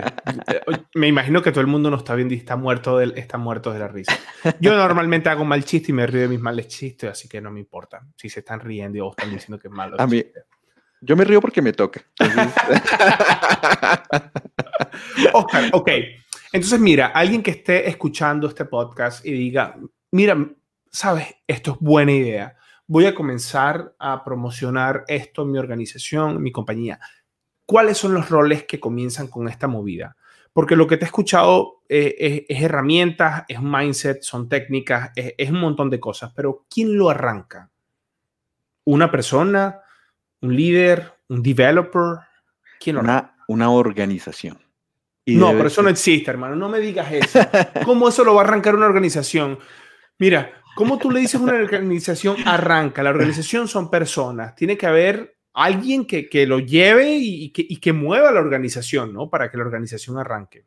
me 0.96 1.08
imagino 1.08 1.42
que 1.42 1.52
todo 1.52 1.62
el 1.62 1.68
mundo 1.68 1.90
no 1.90 1.98
está 1.98 2.16
viendo 2.16 2.34
y 2.34 2.38
está 2.38 2.56
muerto, 2.56 2.98
de, 2.98 3.20
está 3.20 3.38
muerto 3.38 3.74
de 3.74 3.80
la 3.80 3.88
risa. 3.88 4.18
Yo 4.60 4.76
normalmente 4.76 5.30
hago 5.30 5.46
mal 5.46 5.64
chiste 5.66 5.92
y 5.92 5.96
me 5.96 6.08
río 6.08 6.22
de 6.22 6.28
mis 6.28 6.40
males 6.40 6.68
chistes, 6.68 7.10
así 7.10 7.28
que 7.28 7.42
no 7.42 7.52
me 7.52 7.60
importa 7.60 8.06
si 8.16 8.30
se 8.30 8.42
están 8.42 8.60
riendo 8.60 9.06
o 9.06 9.12
están 9.12 9.32
diciendo 9.32 9.60
que 9.60 9.68
es 9.68 9.74
malo. 9.74 10.00
A 10.00 10.08
mí, 10.08 10.24
yo 11.02 11.18
me 11.18 11.26
río 11.26 11.42
porque 11.42 11.62
me 11.62 11.74
toca. 11.74 12.02
Oscar, 15.34 15.70
ok. 15.74 15.90
Entonces, 16.54 16.80
mira, 16.80 17.08
alguien 17.08 17.44
que 17.44 17.52
esté 17.52 17.90
escuchando 17.90 18.48
este 18.48 18.66
podcast 18.66 19.26
y 19.26 19.32
diga, 19.32 19.76
mira, 20.12 20.38
sabes, 20.90 21.28
esto 21.48 21.72
es 21.72 21.78
buena 21.80 22.12
idea. 22.12 22.56
Voy 22.88 23.06
a 23.06 23.16
comenzar 23.16 23.96
a 23.98 24.24
promocionar 24.24 25.04
esto 25.08 25.42
en 25.42 25.52
mi 25.52 25.58
organización, 25.58 26.38
en 26.38 26.44
mi 26.44 26.52
compañía. 26.52 27.00
¿Cuáles 27.66 27.98
son 27.98 28.14
los 28.14 28.30
roles 28.30 28.66
que 28.66 28.80
comienzan 28.80 29.28
con 29.28 29.48
esta 29.48 29.68
movida? 29.68 30.16
Porque 30.52 30.76
lo 30.76 30.86
que 30.88 30.98
te 30.98 31.06
he 31.06 31.08
escuchado 31.08 31.82
eh, 31.90 32.46
es, 32.48 32.62
herramientas, 32.62 33.44
es 33.48 33.62
mindset, 33.62 34.22
son 34.22 34.48
técnicas, 34.50 35.12
es, 35.16 35.50
un 35.50 35.60
montón 35.60 35.90
de 35.90 36.00
cosas, 36.00 36.32
pero 36.36 36.66
¿quién 36.70 36.98
lo 36.98 37.10
arranca? 37.10 37.72
¿Una 38.86 39.10
persona? 39.10 39.80
¿Un 40.42 40.56
líder? 40.56 41.14
¿Un 41.30 41.42
developer? 41.42 42.20
¿Quién 42.80 42.98
lo 42.98 43.02
arranca? 43.02 43.36
Una 43.48 43.72
organización 43.72 44.64
no, 45.26 45.52
pero 45.52 45.68
eso 45.68 45.82
no 45.82 45.90
existe, 45.90 46.30
hermano. 46.30 46.56
No 46.56 46.70
me 46.70 46.80
digas 46.80 47.12
eso. 47.12 47.40
¿Cómo 47.86 48.10
eso 48.10 48.24
lo 48.24 48.36
va 48.36 48.42
a 48.42 48.46
arrancar 48.46 48.76
una 48.76 48.86
organización? 48.86 49.58
Mira, 50.20 50.52
¿cómo 50.76 50.98
tú 50.98 51.12
le 51.12 51.22
dices 51.22 51.40
a 51.40 51.44
una 51.44 51.54
organización 51.54 52.38
arranca? 52.46 53.04
La 53.04 53.12
organización 53.12 53.68
son 53.68 53.90
personas. 53.90 54.56
Tiene 54.56 54.78
que 54.78 54.86
haber 54.86 55.38
alguien 55.54 56.06
que, 56.06 56.46
lo 56.48 56.60
lleve 56.60 57.16
y 57.16 57.50
que, 57.52 57.66
y 57.68 57.78
que 57.78 57.94
mueva 57.94 58.32
la 58.32 58.40
organización, 58.40 59.14
¿no? 59.14 59.30
Para 59.30 59.50
que 59.52 59.58
la 59.58 59.64
organización 59.64 60.18
arranque. 60.18 60.66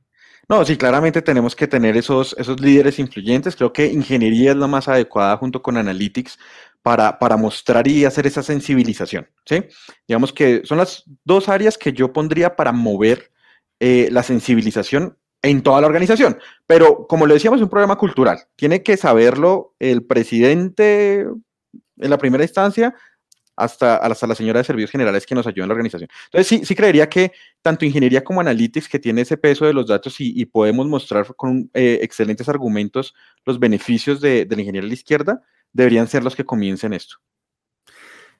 No, 0.49 0.64
sí, 0.64 0.77
claramente 0.77 1.22
tenemos 1.22 1.57
que 1.57 1.66
tener 1.66 1.96
esos, 1.96 2.37
esos 2.38 2.61
líderes 2.61 3.01
influyentes. 3.01 3.57
Creo 3.57 3.72
que 3.72 3.87
ingeniería 3.87 4.53
es 4.53 4.57
la 4.57 4.68
más 4.68 4.87
adecuada 4.87 5.37
junto 5.38 5.61
con 5.61 5.77
analytics 5.77 6.38
para, 6.83 7.18
para 7.18 7.37
mostrar 7.37 7.88
y 7.88 8.05
hacer 8.05 8.29
esa 8.29 8.44
sensibilización. 8.44 9.29
¿sí? 9.44 9.64
Digamos 10.07 10.33
que 10.33 10.62
son 10.64 10.79
las 10.79 11.03
dos 11.25 11.49
áreas 11.49 11.77
que 11.77 11.92
yo 11.92 12.12
pondría 12.12 12.55
para 12.55 12.70
mover 12.70 13.33
eh, 13.81 14.09
la 14.12 14.22
sensibilización 14.22 15.18
en 15.42 15.62
toda 15.62 15.81
la 15.81 15.88
organización. 15.88 16.38
Pero 16.66 17.09
como 17.09 17.27
le 17.27 17.35
decíamos, 17.35 17.59
es 17.59 17.64
un 17.64 17.70
problema 17.70 17.96
cultural. 17.96 18.38
Tiene 18.55 18.85
que 18.85 18.96
saberlo 18.96 19.75
el 19.81 20.05
presidente 20.05 21.27
en 21.99 22.11
la 22.11 22.18
primera 22.18 22.44
instancia 22.44 22.94
hasta, 23.57 23.97
hasta 23.97 24.27
la 24.27 24.35
señora 24.35 24.61
de 24.61 24.64
servicios 24.64 24.90
generales 24.90 25.27
que 25.27 25.35
nos 25.35 25.47
ayuda 25.47 25.64
en 25.64 25.69
la 25.69 25.75
organización. 25.75 26.09
Entonces, 26.27 26.47
sí, 26.47 26.64
sí 26.64 26.75
creería 26.75 27.09
que 27.09 27.33
tanto 27.62 27.85
ingeniería 27.85 28.23
como 28.23 28.40
analytics, 28.40 28.88
que 28.88 28.99
tiene 28.99 29.23
ese 29.23 29.37
peso 29.37 29.66
de 29.66 29.73
los 29.73 29.87
datos 29.87 30.16
y, 30.19 30.45
podemos 30.47 30.87
mostrar 30.87 31.35
con 31.35 31.71
eh, 31.75 31.99
excelentes 32.03 32.49
argumentos 32.49 33.14
los 33.45 33.59
beneficios 33.59 34.21
de, 34.21 34.45
de 34.45 34.57
la 34.57 34.62
ingeniería 34.62 34.87
de 34.87 34.88
la 34.88 34.95
izquierda, 34.95 35.42
deberían 35.73 36.07
ser 36.07 36.23
los 36.23 36.37
que 36.37 36.45
comiencen 36.45 36.92
esto. 36.92 37.16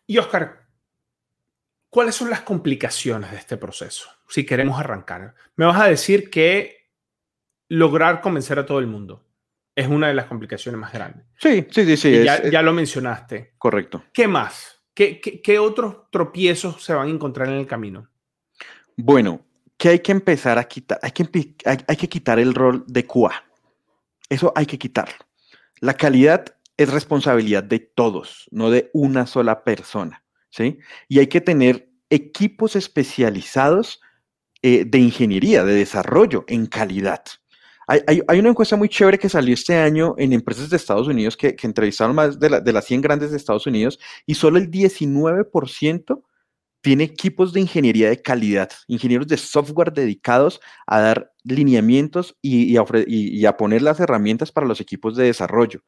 Y 0.07 0.19
Oscar, 0.19 0.67
¿Cuáles 1.97 2.15
son 2.15 2.29
las 2.29 2.43
complicaciones 2.43 3.31
de 3.31 3.39
este 3.39 3.57
proceso? 3.57 4.11
Si 4.29 4.45
queremos 4.45 4.79
arrancar. 4.79 5.35
Me 5.55 5.65
vas 5.65 5.81
a 5.81 5.87
decir 5.87 6.29
que 6.29 6.91
lograr 7.71 8.21
convencer 8.21 8.59
a 8.59 8.67
todo 8.67 8.81
el 8.81 8.87
mundo 8.87 9.25
es 9.75 9.87
una 9.87 10.09
de 10.09 10.13
las 10.15 10.27
complicaciones 10.27 10.79
más 10.79 10.93
grandes. 10.93 11.25
Sí, 11.39 11.67
sí, 11.71 11.85
sí, 11.85 11.97
sí. 11.97 12.25
ya, 12.25 12.61
lo 12.61 12.75
mencionaste. 12.75 13.55
Correcto. 13.57 14.05
¿Qué 14.13 14.29
más? 14.29 14.76
¿Qué, 14.97 15.21
¿Qué, 15.21 15.59
otros 15.59 16.11
tropiezos 16.11 16.83
se 16.83 16.95
van 16.95 17.09
a 17.09 17.11
encontrar 17.11 17.49
en 17.49 17.57
el 17.57 17.67
camino? 17.67 18.09
Bueno, 18.97 19.45
¿qué 19.77 19.91
hay 19.91 19.99
que 19.99 20.11
empezar 20.11 20.59
a 20.59 20.65
quitar? 20.65 20.99
Hay 21.03 21.11
que, 21.11 21.55
hay 21.65 21.97
que 21.97 22.09
quitar 22.09 22.39
el 22.39 22.55
rol 22.55 22.83
de 22.87 23.07
QA. 23.07 23.45
Eso 24.31 24.55
hay 24.57 24.65
que 24.65 24.79
quitarlo. 24.79 25.15
La 25.81 25.93
calidad 25.95 26.57
es 26.79 26.91
responsabilidad 26.91 27.63
de 27.63 27.79
todos, 27.79 28.49
no 28.51 28.71
de 28.71 28.91
una 28.95 29.27
sola 29.27 29.65
persona. 29.65 30.25
¿sí? 30.49 30.79
Y 31.09 31.19
hay 31.19 31.27
que 31.27 31.43
tener 31.43 31.91
equipos 32.09 32.75
especializados 32.75 34.01
eh, 34.63 34.87
de 34.87 34.99
ingeniería, 34.99 35.63
de 35.63 35.75
desarrollo 35.75 36.47
en 36.49 36.65
calidad. 36.65 37.23
Hay, 37.89 38.41
una 38.41 38.49
encuesta 38.49 38.75
muy 38.75 38.89
chévere 38.89 39.19
que 39.19 39.29
salió 39.29 39.55
este 39.55 39.77
año 39.77 40.17
en 40.19 40.33
empresas 40.33 40.69
de 40.69 40.77
Estados 40.77 41.07
Unidos 41.07 41.37
que, 41.37 41.55
entrevistaron 41.63 42.17
más 42.17 42.41
de, 42.41 42.61
de, 42.61 42.73
las 42.73 42.85
100 42.85 43.01
grandes 43.01 43.31
de 43.31 43.37
Estados 43.37 43.67
Unidos 43.67 44.01
y 44.27 44.35
solo 44.35 44.59
el 44.59 44.71
19% 44.71 46.23
tiene 46.81 47.05
equipos 47.05 47.53
de 47.53 47.61
ingeniería 47.61 48.09
de 48.09 48.23
calidad, 48.23 48.71
ingenieros 48.87 49.27
de 49.27 49.37
software 49.37 49.93
dedicados 49.93 50.61
a 50.87 51.01
dar 51.01 51.33
lineamientos 51.45 52.37
y, 52.43 52.77
a, 52.77 52.85
y 53.07 53.45
a 53.45 53.57
poner 53.57 53.83
las 53.83 54.01
herramientas 54.01 54.53
para 54.53 54.67
los 54.67 54.81
equipos 54.81 55.17
de 55.17 55.25
desarrollo. 55.25 55.83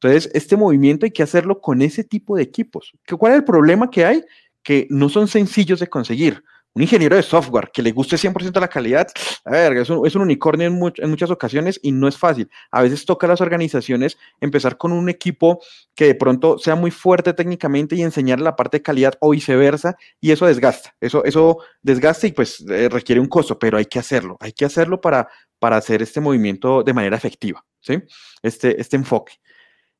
Entonces, 0.00 0.30
este 0.32 0.56
movimiento 0.56 1.06
hay 1.06 1.12
que 1.12 1.22
hacerlo 1.22 1.60
con 1.60 1.82
ese 1.82 2.04
tipo 2.04 2.36
de 2.36 2.44
equipos. 2.44 2.92
¿Cuál 3.18 3.32
es 3.32 3.38
el 3.38 3.44
problema 3.44 3.90
que 3.90 4.04
hay? 4.04 4.22
Que 4.62 4.86
no 4.90 5.08
son 5.08 5.28
sencillos 5.28 5.80
de 5.80 5.88
conseguir 5.88 6.42
un 6.74 6.82
ingeniero 6.82 7.16
de 7.16 7.22
software 7.22 7.70
que 7.72 7.82
le 7.82 7.92
guste 7.92 8.16
100% 8.16 8.60
la 8.60 8.68
calidad, 8.68 9.08
a 9.44 9.50
ver, 9.50 9.76
es 9.78 9.90
un, 9.90 10.22
unicornio 10.22 10.66
en, 10.66 11.10
muchas 11.10 11.30
ocasiones 11.30 11.80
y 11.82 11.92
no 11.92 12.06
es 12.06 12.16
fácil. 12.16 12.48
A 12.70 12.82
veces 12.82 13.04
toca 13.04 13.26
a 13.26 13.30
las 13.30 13.40
organizaciones 13.40 14.16
empezar 14.40 14.76
con 14.76 14.92
un 14.92 15.08
equipo 15.08 15.60
que 15.94 16.06
de 16.06 16.14
pronto 16.14 16.58
sea 16.58 16.76
muy 16.76 16.90
fuerte 16.90 17.32
técnicamente 17.32 17.96
y 17.96 18.02
enseñar 18.02 18.40
la 18.40 18.54
parte 18.54 18.78
de 18.78 18.82
calidad 18.82 19.14
o 19.20 19.30
viceversa, 19.30 19.96
y 20.20 20.30
eso 20.30 20.46
desgasta, 20.46 20.94
eso, 21.00 21.24
eso 21.24 21.58
desgasta 21.82 22.26
y 22.26 22.32
pues 22.32 22.64
eh, 22.68 22.88
requiere 22.88 23.20
un 23.20 23.28
costo, 23.28 23.58
pero 23.58 23.78
hay 23.78 23.86
que 23.86 23.98
hacerlo, 23.98 24.36
hay 24.40 24.52
que 24.52 24.64
hacerlo 24.64 25.00
para, 25.00 25.28
para 25.58 25.76
hacer 25.76 26.02
este 26.02 26.20
movimiento 26.20 26.82
de 26.82 26.94
manera 26.94 27.16
efectiva, 27.16 27.64
¿sí? 27.80 27.98
Este, 28.42 28.80
este 28.80 28.96
enfoque. 28.96 29.34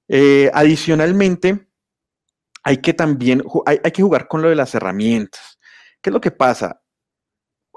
Eh, 0.06 0.50
adicionalmente, 0.54 1.66
hay 2.62 2.78
que 2.78 2.94
también, 2.94 3.42
hay 3.66 3.90
que 3.90 4.02
jugar 4.02 4.28
con 4.28 4.42
lo 4.42 4.48
de 4.48 4.54
las 4.54 4.74
herramientas. 4.74 5.57
¿Qué 6.08 6.10
es 6.10 6.14
lo 6.14 6.22
que 6.22 6.30
pasa? 6.30 6.80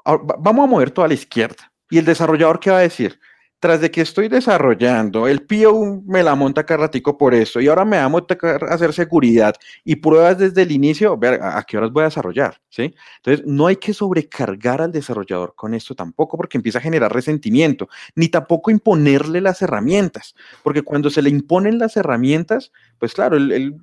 Vamos 0.05 0.63
a 0.63 0.67
mover 0.67 0.91
toda 0.91 1.09
la 1.09 1.15
izquierda. 1.15 1.69
¿Y 1.89 1.97
el 1.97 2.05
desarrollador 2.05 2.61
qué 2.61 2.71
va 2.71 2.77
a 2.77 2.81
decir? 2.81 3.19
tras 3.61 3.79
de 3.79 3.91
que 3.91 4.01
estoy 4.01 4.27
desarrollando, 4.27 5.27
el 5.27 5.43
PO 5.45 6.01
me 6.07 6.23
la 6.23 6.33
monta 6.33 6.65
cada 6.65 6.85
ratico 6.85 7.15
por 7.15 7.35
eso, 7.35 7.61
y 7.61 7.67
ahora 7.67 7.85
me 7.85 7.97
va 7.97 8.05
a 8.05 8.73
hacer 8.73 8.91
seguridad 8.91 9.53
y 9.85 9.97
pruebas 9.97 10.39
desde 10.39 10.63
el 10.63 10.71
inicio, 10.71 11.15
ver 11.15 11.39
a 11.43 11.61
qué 11.61 11.77
horas 11.77 11.91
voy 11.91 12.01
a 12.01 12.05
desarrollar, 12.05 12.59
¿sí? 12.69 12.95
Entonces, 13.17 13.45
no 13.45 13.67
hay 13.67 13.75
que 13.75 13.93
sobrecargar 13.93 14.81
al 14.81 14.91
desarrollador 14.91 15.53
con 15.55 15.75
esto 15.75 15.93
tampoco, 15.93 16.37
porque 16.37 16.57
empieza 16.57 16.79
a 16.79 16.81
generar 16.81 17.13
resentimiento, 17.13 17.87
ni 18.15 18.29
tampoco 18.29 18.71
imponerle 18.71 19.41
las 19.41 19.61
herramientas, 19.61 20.33
porque 20.63 20.81
cuando 20.81 21.11
se 21.11 21.21
le 21.21 21.29
imponen 21.29 21.77
las 21.77 21.95
herramientas, 21.97 22.71
pues 23.01 23.15
claro, 23.15 23.35
él, 23.35 23.77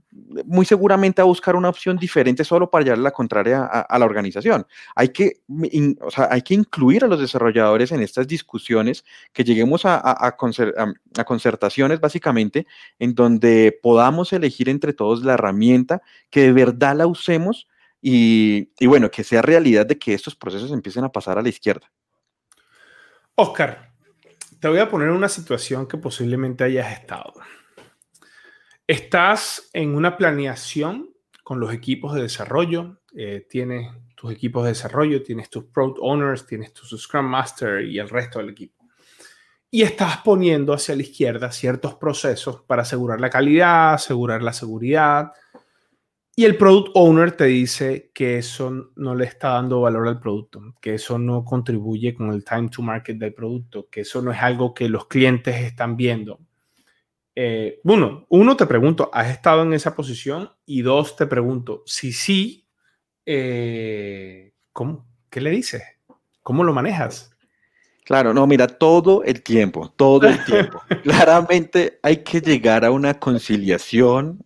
muy 0.44 0.64
seguramente 0.64 1.20
va 1.20 1.24
a 1.24 1.26
buscar 1.26 1.56
una 1.56 1.68
opción 1.68 1.96
diferente 1.96 2.44
solo 2.44 2.70
para 2.70 2.84
llevarle 2.84 3.02
la 3.02 3.10
contraria 3.10 3.64
a, 3.64 3.98
la 3.98 4.04
organización. 4.04 4.64
Hay 4.94 5.08
que, 5.08 5.40
hay 6.30 6.42
que 6.42 6.54
incluir 6.54 7.02
a 7.02 7.08
los 7.08 7.18
desarrolladores 7.18 7.90
en 7.90 8.00
estas 8.00 8.28
discusiones 8.28 9.04
que 9.32 9.42
lleguemos 9.42 9.82
a, 9.84 10.36
concertaciones 11.26 11.98
básicamente 11.98 12.68
en 13.00 13.16
donde 13.16 13.76
podamos 13.82 14.32
elegir 14.32 14.68
entre 14.68 14.92
todos 14.92 15.24
la 15.24 15.34
herramienta 15.34 16.00
que 16.30 16.42
de 16.42 16.52
verdad 16.52 16.94
la 16.94 17.08
usemos 17.08 17.66
y, 18.00 18.68
bueno, 18.86 19.10
que 19.10 19.24
sea 19.24 19.42
realidad 19.42 19.84
de 19.84 19.98
que 19.98 20.14
estos 20.14 20.36
procesos 20.36 20.70
empiecen 20.70 21.02
a 21.02 21.10
pasar 21.10 21.38
a 21.38 21.42
la 21.42 21.48
izquierda. 21.48 21.90
Oscar, 23.34 23.90
te 24.60 24.68
voy 24.68 24.78
a 24.78 24.88
poner 24.88 25.10
una 25.10 25.28
situación 25.28 25.88
que 25.88 25.98
posiblemente 25.98 26.62
hayas 26.62 26.92
estado. 26.92 27.32
Estás 28.88 29.70
en 29.72 29.94
una 29.94 30.16
planeación 30.16 31.10
con 31.44 31.60
los 31.60 31.72
equipos 31.72 32.14
de 32.14 32.22
desarrollo, 32.22 33.00
eh, 33.14 33.46
tienes 33.48 33.92
tus 34.16 34.32
equipos 34.32 34.64
de 34.64 34.70
desarrollo, 34.70 35.22
tienes 35.22 35.48
tus 35.48 35.66
product 35.66 35.98
owners, 36.00 36.44
tienes 36.44 36.72
tu 36.72 36.84
Scrum 36.98 37.26
Master 37.26 37.84
y 37.84 38.00
el 38.00 38.08
resto 38.08 38.40
del 38.40 38.48
equipo 38.48 38.78
y 39.70 39.82
estás 39.82 40.18
poniendo 40.18 40.72
hacia 40.72 40.96
la 40.96 41.02
izquierda 41.02 41.52
ciertos 41.52 41.94
procesos 41.94 42.62
para 42.62 42.82
asegurar 42.82 43.20
la 43.20 43.30
calidad, 43.30 43.94
asegurar 43.94 44.42
la 44.42 44.52
seguridad. 44.52 45.32
Y 46.34 46.44
el 46.44 46.56
product 46.56 46.92
owner 46.94 47.32
te 47.32 47.44
dice 47.46 48.10
que 48.14 48.38
eso 48.38 48.92
no 48.94 49.14
le 49.14 49.24
está 49.24 49.50
dando 49.50 49.80
valor 49.80 50.06
al 50.06 50.20
producto, 50.20 50.62
que 50.80 50.94
eso 50.94 51.18
no 51.18 51.44
contribuye 51.44 52.14
con 52.14 52.30
el 52.30 52.44
time 52.44 52.68
to 52.68 52.80
market 52.80 53.18
del 53.18 53.34
producto, 53.34 53.88
que 53.90 54.02
eso 54.02 54.22
no 54.22 54.30
es 54.30 54.40
algo 54.40 54.72
que 54.72 54.88
los 54.88 55.06
clientes 55.06 55.56
están 55.56 55.96
viendo. 55.96 56.38
Eh, 57.40 57.78
bueno, 57.84 58.26
uno, 58.30 58.56
te 58.56 58.66
pregunto, 58.66 59.10
¿has 59.12 59.30
estado 59.30 59.62
en 59.62 59.72
esa 59.72 59.94
posición? 59.94 60.50
Y 60.66 60.82
dos, 60.82 61.14
te 61.14 61.24
pregunto, 61.24 61.84
si 61.86 62.12
sí, 62.12 62.66
eh, 63.24 64.54
¿cómo? 64.72 65.06
¿Qué 65.30 65.40
le 65.40 65.50
dices? 65.50 65.84
¿Cómo 66.42 66.64
lo 66.64 66.72
manejas? 66.72 67.30
Claro, 68.04 68.34
no, 68.34 68.44
mira, 68.48 68.66
todo 68.66 69.22
el 69.22 69.40
tiempo, 69.44 69.88
todo 69.94 70.26
el 70.26 70.44
tiempo. 70.44 70.82
Claramente 71.04 72.00
hay 72.02 72.24
que 72.24 72.40
llegar 72.40 72.84
a 72.84 72.90
una 72.90 73.14
conciliación 73.20 74.44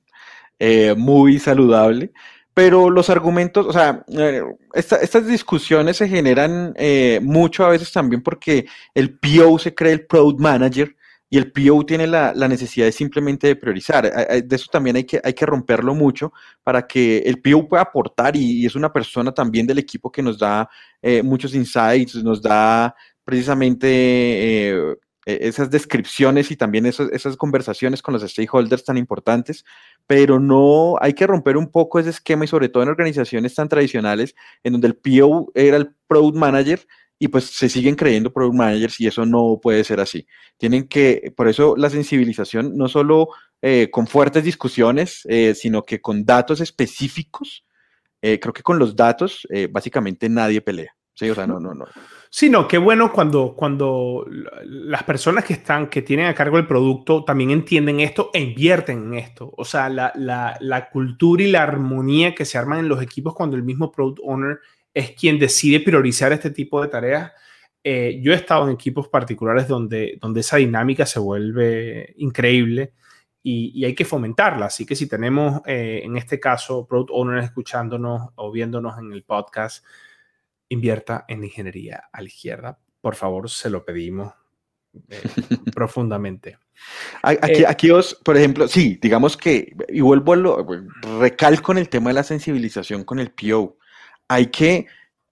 eh, 0.59 0.95
muy 0.95 1.39
saludable, 1.39 2.13
pero 2.53 2.91
los 2.91 3.09
argumentos, 3.09 3.67
o 3.67 3.73
sea, 3.73 4.05
eh, 4.09 4.43
estas 4.75 5.27
discusiones 5.27 5.97
se 5.97 6.11
generan 6.11 6.75
eh, 6.77 7.21
mucho 7.23 7.65
a 7.65 7.71
veces 7.71 7.91
también 7.91 8.23
porque 8.23 8.67
el 8.95 9.19
PO 9.19 9.59
se 9.59 9.75
cree 9.75 9.93
el 9.93 10.05
Product 10.05 10.41
Manager 10.41 10.95
y 11.33 11.39
el 11.39 11.51
PO 11.51 11.87
tiene 11.87 12.07
la, 12.07 12.35
necesidad 12.47 12.85
de 12.85 12.93
simplemente 12.93 13.57
priorizar. 13.57 14.05
De 14.45 14.55
eso 14.55 14.67
también 14.71 14.97
hay 14.97 15.05
que, 15.05 15.47
romperlo 15.47 15.95
mucho 15.95 16.31
para 16.63 16.87
que 16.87 17.21
el 17.21 17.41
PO 17.41 17.69
pueda 17.69 17.85
aportar 17.85 18.37
y, 18.37 18.67
es 18.67 18.75
una 18.75 18.93
persona 18.93 19.33
también 19.33 19.67
del 19.67 19.79
equipo 19.79 20.13
que 20.13 20.21
nos 20.21 20.39
da 20.39 20.69
muchos 21.23 21.55
insights, 21.55 22.17
nos 22.17 22.43
da 22.43 22.95
precisamente 23.25 23.89
eh, 23.89 24.97
e-, 25.25 25.49
esas 25.49 25.71
descripciones 25.71 26.51
y 26.51 26.57
también 26.57 26.85
esas 26.85 27.37
conversaciones 27.39 28.03
con 28.03 28.13
los 28.13 28.31
stakeholders 28.31 28.85
tan 28.85 28.99
importantes, 28.99 29.65
pero 30.07 30.39
no 30.39 30.97
hay 31.01 31.15
que 31.15 31.27
romper 31.27 31.57
un 31.57 31.71
poco 31.71 31.99
ese 31.99 32.11
esquema 32.11 32.45
y 32.45 32.49
sobre 32.49 32.69
todo 32.69 32.83
en 32.83 32.91
organizaciones 32.91 33.55
tan 33.55 33.71
tradicionales 33.71 34.35
en 34.65 34.73
donde 34.73 34.89
el 34.89 34.97
PO 34.97 35.51
era 35.55 35.79
el 35.79 35.95
product 36.09 36.37
manager 36.37 36.87
y 37.23 37.29
pues 37.29 37.45
se 37.45 37.69
siguen 37.69 37.95
creyendo 37.95 38.33
product 38.33 38.57
managers 38.57 39.01
y 39.01 39.07
eso 39.07 39.25
no 39.25 39.61
puede 39.63 39.85
ser 39.85 40.01
así. 40.01 40.27
Tienen 40.57 40.89
que, 40.89 41.33
por 41.37 41.47
eso 41.47 41.77
la 41.77 41.89
sensibilización 41.89 42.77
no 42.77 42.89
solo 42.89 43.29
eh, 43.61 43.91
con 43.93 44.09
fuertes 44.09 44.43
discusiones, 44.43 45.23
eh, 45.29 45.55
sino 45.55 45.85
que 45.85 46.01
con 46.01 46.25
datos 46.25 46.61
específicos. 46.61 47.65
creo 48.21 48.53
que 48.53 48.63
con 48.65 48.79
los 48.81 48.97
datos 48.97 49.47
básicamente 49.71 50.29
nadie 50.29 50.61
pelea. 50.61 50.97
Sí, 51.15 51.29
o 51.31 51.35
sea, 51.35 51.47
no, 51.47 51.61
no, 51.61 51.75
no. 51.75 51.85
Sí, 52.31 52.49
no, 52.49 52.67
qué 52.67 52.79
bueno 52.79 53.13
cuando, 53.13 53.55
cuando 53.55 54.27
las 54.65 55.03
personas 55.03 55.45
que 55.45 55.53
están, 55.53 55.91
que 55.91 56.01
tienen 56.01 56.27
a 56.27 56.35
cargo 56.35 56.57
el 56.57 56.67
producto 56.67 57.25
también 57.25 57.51
entienden 57.51 58.01
esto 58.01 58.31
e 58.33 58.41
invierten 58.41 59.05
en 59.05 59.15
esto. 59.15 59.53
O 59.57 59.65
sea, 59.65 59.91
la, 59.91 60.13
la, 60.17 60.57
la 60.61 60.89
cultura 60.89 61.43
y 61.43 61.51
la 61.51 61.63
armonía 61.63 62.35
que 62.35 62.47
se 62.47 62.57
arman 62.57 62.79
en 62.79 62.89
los 62.89 63.03
equipos 63.03 63.35
cuando 63.35 63.55
el 63.55 63.63
mismo 63.63 63.93
product 63.93 64.21
owner 64.25 64.59
es 64.95 65.13
quien 65.13 65.39
decide 65.39 65.81
priorizar 65.81 66.33
este 66.33 66.51
tipo 66.51 66.83
de 66.83 66.89
tareas. 66.89 67.33
Eh, 67.85 68.21
yo 68.23 68.33
he 68.33 68.37
estado 68.37 68.67
en 68.69 68.75
equipos 68.75 69.09
particulares 69.09 69.67
donde, 69.69 70.19
donde 70.21 70.41
esa 70.41 70.59
dinámica 70.59 71.07
se 71.07 71.19
vuelve 71.19 72.15
increíble 72.19 72.95
y, 73.43 73.73
y 73.75 73.85
hay 73.85 73.95
que 73.95 74.05
fomentarla. 74.05 74.67
Así 74.67 74.87
que 74.87 74.95
si 74.95 75.09
tenemos, 75.09 75.63
eh, 75.67 76.03
en 76.05 76.17
este 76.17 76.39
caso, 76.39 76.87
product 76.87 77.11
owners 77.13 77.45
escuchándonos 77.45 78.31
o 78.37 78.53
viéndonos 78.53 78.99
en 78.99 79.13
el 79.13 79.25
podcast, 79.25 79.85
invierta 80.69 81.25
en 81.29 81.45
ingeniería 81.45 82.05
a 82.13 82.21
la 82.21 82.29
izquierda. 82.29 82.79
Por 83.01 83.15
favor, 83.15 83.51
se 83.51 83.69
lo 83.69 83.85
pedimos 83.85 84.33
eh, 85.09 85.23
profundamente. 85.75 86.59
Aquí, 87.23 87.65
aquí 87.65 87.91
os, 87.91 88.15
por 88.25 88.37
ejemplo, 88.37 88.67
sí, 88.67 88.99
digamos 89.01 89.37
que, 89.37 89.75
y 89.89 90.01
vuelvo 90.01 90.33
a 90.33 90.37
lo, 90.37 90.67
recalco 91.21 91.73
en 91.73 91.79
el 91.79 91.89
tema 91.89 92.11
de 92.11 92.15
la 92.15 92.23
sensibilización 92.25 93.05
con 93.05 93.19
el 93.19 93.31
PO. 93.31 93.77
Hay 94.33 94.47
que, 94.47 94.87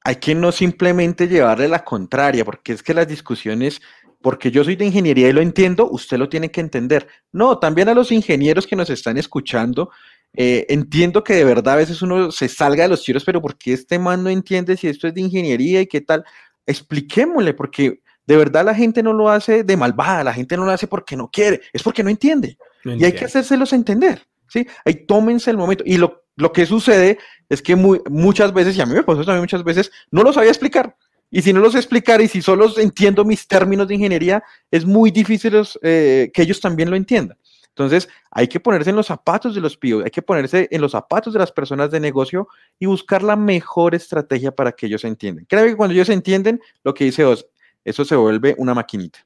hay 0.05 0.17
que 0.17 0.35
no 0.35 0.53
simplemente 0.53 1.27
llevarle 1.27 1.69
la 1.69 1.85
contraria, 1.85 2.45
porque 2.45 2.73
es 2.73 2.83
que 2.83 2.93
las 2.93 3.09
discusiones, 3.09 3.81
porque 4.21 4.51
yo 4.51 4.63
soy 4.63 4.77
de 4.77 4.85
ingeniería 4.85 5.29
y 5.29 5.33
lo 5.33 5.41
entiendo, 5.41 5.89
usted 5.91 6.19
lo 6.19 6.29
tiene 6.29 6.51
que 6.51 6.61
entender. 6.61 7.09
No, 7.33 7.59
también 7.59 7.89
a 7.89 7.95
los 7.95 8.13
ingenieros 8.13 8.67
que 8.67 8.77
nos 8.77 8.91
están 8.91 9.17
escuchando, 9.17 9.91
eh, 10.35 10.67
entiendo 10.69 11.25
que 11.25 11.35
de 11.35 11.45
verdad 11.45 11.75
a 11.75 11.77
veces 11.79 12.03
uno 12.03 12.31
se 12.31 12.49
salga 12.49 12.83
de 12.83 12.91
los 12.91 13.03
tiros, 13.03 13.25
pero 13.25 13.41
¿por 13.41 13.57
qué 13.57 13.73
este 13.73 13.99
man 13.99 14.23
no 14.23 14.29
entiende 14.29 14.77
si 14.77 14.87
esto 14.87 15.09
es 15.09 15.15
de 15.15 15.23
ingeniería 15.23 15.81
y 15.81 15.87
qué 15.87 16.03
tal? 16.03 16.23
Expliquémosle, 16.67 17.55
porque 17.55 18.03
de 18.27 18.37
verdad 18.37 18.67
la 18.67 18.75
gente 18.75 19.03
no 19.03 19.15
lo 19.15 19.31
hace 19.31 19.65
de 19.65 19.77
malvada, 19.79 20.25
la 20.25 20.35
gente 20.35 20.59
no 20.59 20.67
lo 20.67 20.73
hace 20.73 20.87
porque 20.87 21.17
no 21.17 21.31
quiere, 21.31 21.63
es 21.73 21.83
porque 21.83 22.05
no 22.05 22.11
entiende. 22.11 22.59
y 22.85 23.03
hay 23.03 23.13
que 23.13 23.25
hacérselos 23.25 23.73
entender, 23.73 24.27
¿sí? 24.47 24.67
Ahí 24.85 25.07
tómense 25.07 25.51
el 25.51 25.57
momento. 25.57 25.85
Y 25.87 25.97
lo, 25.97 26.20
lo 26.41 26.53
que 26.53 26.67
sucede 26.67 27.19
es 27.49 27.63
que 27.63 27.77
muchas 27.77 28.53
veces, 28.53 28.77
y 28.77 28.81
a 28.81 28.87
mí 28.87 28.95
me 28.95 29.03
pasó 29.03 29.25
también 29.25 29.43
muchas 29.43 29.65
veces, 29.65 29.91
no 30.11 30.23
lo 30.23 30.33
sabía 30.33 30.51
explicar. 30.51 30.97
Y 31.31 31.43
si 31.43 31.53
no 31.53 31.61
los 31.61 31.77
explicar 31.77 32.21
y 32.21 32.27
si 32.27 32.43
solo 32.43 32.69
entiendo 32.79 33.25
mis 33.25 33.47
términos 33.47 33.87
de 33.87 33.95
ingeniería, 33.95 34.43
es 34.71 34.85
muy 34.85 35.11
difícil 35.11 35.55
eh, 35.83 36.31
que 36.35 36.43
ellos 36.43 36.61
también 36.61 36.91
lo 36.91 36.97
entiendan. 36.97 37.39
Entonces, 37.69 38.09
hay 38.33 38.49
que 38.49 38.59
ponerse 38.59 38.91
en 38.91 38.97
los 38.97 39.07
zapatos 39.07 39.55
de 39.55 39.61
los 39.61 39.77
PIO, 39.77 40.05
hay 40.05 40.11
que 40.11 40.23
ponerse 40.23 40.69
en 40.71 40.81
los 40.81 40.93
zapatos 40.93 41.33
de 41.33 41.39
las 41.39 41.53
personas 41.53 41.91
de 41.91 42.01
negocio 42.01 42.49
y 42.79 42.87
buscar 42.87 43.23
la 43.23 43.37
mejor 43.37 43.95
estrategia 43.95 44.51
para 44.51 44.73
que 44.73 44.87
ellos 44.87 45.05
entiendan. 45.05 45.47
Creo 45.49 45.65
que 45.65 45.77
cuando 45.77 45.95
ellos 45.95 46.09
entienden, 46.09 46.61
lo 46.83 46.93
que 46.95 47.05
dice 47.05 47.25
Os, 47.25 47.47
eso 47.85 48.05
se 48.05 48.17
vuelve 48.17 48.55
una 48.59 48.75
maquinita. 48.75 49.25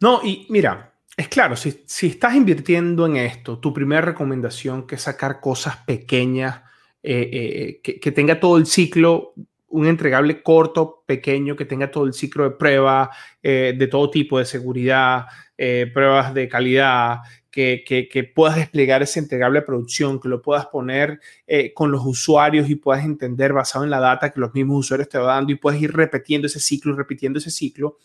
No, 0.00 0.20
y 0.22 0.46
mira, 0.48 0.94
es 1.18 1.28
claro, 1.28 1.56
si, 1.56 1.84
estás 2.06 2.34
invirtiendo 2.34 3.04
en 3.04 3.16
esto, 3.16 3.58
tu 3.58 3.74
primera 3.74 4.00
recomendación 4.00 4.86
que 4.86 4.94
es 4.94 5.02
sacar 5.02 5.40
cosas 5.40 5.76
pequeñas, 5.78 6.62
eh, 7.02 7.28
eh, 7.32 7.80
que, 7.82 8.00
que, 8.00 8.12
tenga 8.12 8.40
todo 8.40 8.56
el 8.56 8.64
ciclo 8.64 9.34
un 9.68 9.86
entregable 9.86 10.42
corto, 10.42 11.02
pequeño, 11.06 11.56
que 11.56 11.64
tenga 11.64 11.90
todo 11.90 12.04
el 12.04 12.14
ciclo 12.14 12.44
de 12.44 12.50
prueba 12.52 13.10
eh, 13.42 13.74
de 13.76 13.86
todo 13.86 14.10
tipo 14.10 14.38
de 14.38 14.44
seguridad, 14.44 15.26
eh, 15.56 15.90
pruebas 15.92 16.32
de 16.34 16.48
calidad, 16.48 17.18
que, 17.50 18.32
puedas 18.36 18.54
desplegar 18.54 19.02
ese 19.02 19.18
entregable 19.18 19.60
de 19.60 19.66
producción, 19.66 20.20
que 20.20 20.28
lo 20.28 20.40
puedas 20.40 20.66
poner 20.66 21.18
eh, 21.44 21.74
con 21.74 21.90
los 21.90 22.06
usuarios 22.06 22.70
y 22.70 22.76
puedas 22.76 23.04
entender 23.04 23.52
basado 23.52 23.84
en 23.84 23.90
la 23.90 23.98
data 23.98 24.30
que 24.30 24.38
los 24.38 24.54
mismos 24.54 24.78
usuarios 24.78 25.08
te 25.08 25.18
van 25.18 25.26
dando 25.26 25.52
y 25.52 25.56
puedes 25.56 25.82
ir 25.82 25.92
repitiendo 25.92 26.46
ese 26.46 26.60
ciclo, 26.60 26.94
repitiendo 26.94 27.40
ese 27.40 27.50
ciclo, 27.50 27.98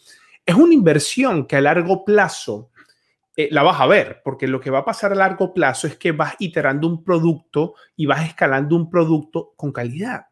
es 0.43 0.55
una 0.55 0.73
inversión 0.73 1.45
que 1.45 1.55
a 1.55 1.61
largo 1.61 2.03
plazo 2.03 2.71
eh, 3.35 3.49
la 3.51 3.63
vas 3.63 3.81
a 3.81 3.87
ver, 3.87 4.21
porque 4.23 4.47
lo 4.47 4.59
que 4.59 4.69
va 4.69 4.79
a 4.79 4.85
pasar 4.85 5.11
a 5.11 5.15
largo 5.15 5.53
plazo 5.53 5.87
es 5.87 5.97
que 5.97 6.11
vas 6.11 6.35
iterando 6.39 6.87
un 6.87 7.03
producto 7.03 7.75
y 7.95 8.05
vas 8.05 8.25
escalando 8.25 8.75
un 8.75 8.89
producto 8.89 9.53
con 9.55 9.71
calidad. 9.71 10.27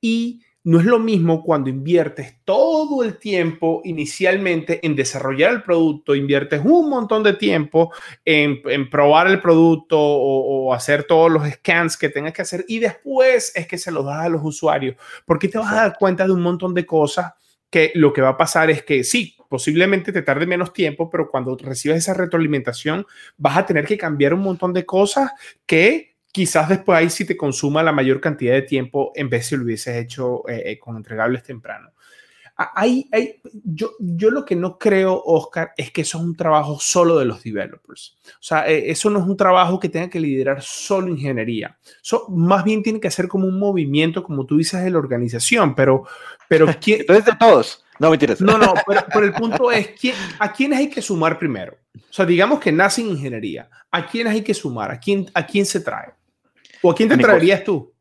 Y 0.00 0.42
no 0.64 0.78
es 0.78 0.86
lo 0.86 0.98
mismo 0.98 1.42
cuando 1.42 1.70
inviertes 1.70 2.36
todo 2.44 3.02
el 3.02 3.18
tiempo 3.18 3.80
inicialmente 3.84 4.84
en 4.86 4.94
desarrollar 4.94 5.52
el 5.52 5.62
producto, 5.62 6.14
inviertes 6.14 6.60
un 6.64 6.88
montón 6.88 7.22
de 7.24 7.32
tiempo 7.32 7.92
en, 8.24 8.62
probar 8.88 9.26
el 9.26 9.40
producto 9.40 9.98
o, 9.98 10.72
hacer 10.72 11.04
todos 11.04 11.30
los 11.30 11.48
scans 11.48 11.96
que 11.96 12.08
tengas 12.08 12.32
que 12.32 12.42
hacer 12.42 12.64
y 12.68 12.78
después 12.78 13.52
es 13.56 13.66
que 13.66 13.76
se 13.76 13.90
los 13.90 14.06
das 14.06 14.24
a 14.24 14.28
los 14.28 14.40
usuarios, 14.44 14.96
porque 15.26 15.48
te 15.48 15.58
vas 15.58 15.72
a 15.72 15.76
dar 15.76 15.98
cuenta 15.98 16.24
de 16.24 16.32
un 16.32 16.42
montón 16.42 16.74
de 16.74 16.86
cosas 16.86 17.32
que 17.68 17.90
lo 17.94 18.12
que 18.12 18.22
va 18.22 18.30
a 18.30 18.36
pasar 18.36 18.70
es 18.70 18.82
que 18.84 19.02
sí, 19.02 19.36
posiblemente 19.52 20.12
te 20.12 20.22
tarde 20.22 20.46
menos 20.46 20.72
tiempo, 20.72 21.10
pero 21.10 21.30
cuando 21.30 21.54
recibes 21.58 21.98
esa 21.98 22.14
retroalimentación 22.14 23.06
vas 23.36 23.58
a 23.58 23.66
tener 23.66 23.84
que 23.84 23.98
cambiar 23.98 24.32
un 24.32 24.40
montón 24.40 24.72
de 24.72 24.86
cosas 24.86 25.30
que 25.66 26.16
quizás 26.32 26.70
después 26.70 26.98
ahí 26.98 27.10
sí 27.10 27.26
te 27.26 27.36
consuma 27.36 27.82
la 27.82 27.92
mayor 27.92 28.18
cantidad 28.18 28.54
de 28.54 28.62
tiempo 28.62 29.12
en 29.14 29.28
vez 29.28 29.42
de 29.42 29.48
si 29.48 29.56
lo 29.56 29.64
hubieses 29.64 29.94
hecho 29.94 30.48
eh, 30.48 30.62
eh, 30.64 30.78
con 30.78 30.96
entregables 30.96 31.42
temprano. 31.42 31.90
Hay, 32.56 33.06
hay, 33.12 33.42
yo, 33.62 33.90
yo 33.98 34.30
lo 34.30 34.46
que 34.46 34.56
no 34.56 34.78
creo, 34.78 35.20
Oscar, 35.22 35.72
es 35.76 35.90
que 35.90 36.00
eso 36.00 36.16
es 36.16 36.24
un 36.24 36.34
trabajo 36.34 36.78
solo 36.80 37.18
de 37.18 37.26
los 37.26 37.42
developers. 37.42 38.16
O 38.34 38.42
sea, 38.42 38.66
eh, 38.66 38.90
eso 38.90 39.10
no 39.10 39.18
es 39.18 39.26
un 39.26 39.36
trabajo 39.36 39.78
que 39.78 39.90
tenga 39.90 40.08
que 40.08 40.20
liderar 40.20 40.62
solo 40.62 41.08
ingeniería. 41.08 41.76
Eso 42.02 42.26
más 42.30 42.64
bien 42.64 42.82
tiene 42.82 43.00
que 43.00 43.10
ser 43.10 43.28
como 43.28 43.46
un 43.46 43.58
movimiento, 43.58 44.22
como 44.22 44.46
tú 44.46 44.56
dices, 44.56 44.82
de 44.82 44.90
la 44.90 44.98
organización. 44.98 45.74
Pero, 45.74 46.04
pero 46.48 46.66
¿quién? 46.80 47.00
Entonces, 47.00 47.26
de 47.26 47.36
todos. 47.38 47.84
No, 48.02 48.10
mentiras. 48.10 48.40
No, 48.40 48.58
no, 48.58 48.74
pero, 48.84 49.24
el 49.24 49.32
punto 49.32 49.70
es, 49.70 49.90
¿quién, 49.98 50.16
¿a 50.40 50.52
quiénes 50.52 50.80
hay 50.80 50.90
que 50.90 51.00
sumar 51.00 51.38
primero? 51.38 51.78
O 51.94 52.12
sea, 52.12 52.26
digamos 52.26 52.58
que 52.58 52.72
nace 52.72 53.00
en 53.00 53.10
ingeniería. 53.10 53.70
¿A 53.92 54.04
quiénes 54.04 54.32
hay 54.32 54.42
que 54.42 54.54
sumar? 54.54 54.90
¿A 54.90 54.98
quién, 54.98 55.30
a 55.32 55.46
quién 55.46 55.64
se 55.64 55.78
trae? 55.78 56.12
¿O 56.82 56.90
a 56.90 56.94
quién 56.96 57.08
te 57.08 57.16
traerías 57.16 57.62
tú? 57.62 57.94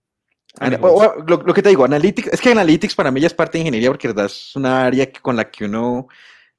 lo, 0.60 1.54
que 1.54 1.62
te 1.62 1.70
digo, 1.70 1.86
Analytics, 1.86 2.30
es 2.34 2.42
que 2.42 2.52
Analytics 2.52 2.96
para 2.96 3.12
mí 3.12 3.22
ya 3.22 3.28
es 3.28 3.34
parte 3.36 3.60
de 3.60 3.60
ingeniería 3.60 3.90
porque 3.90 4.12
es 4.26 4.56
una 4.56 4.86
área 4.86 5.08
con 5.22 5.36
la 5.36 5.50
que 5.52 5.66
uno 5.66 6.08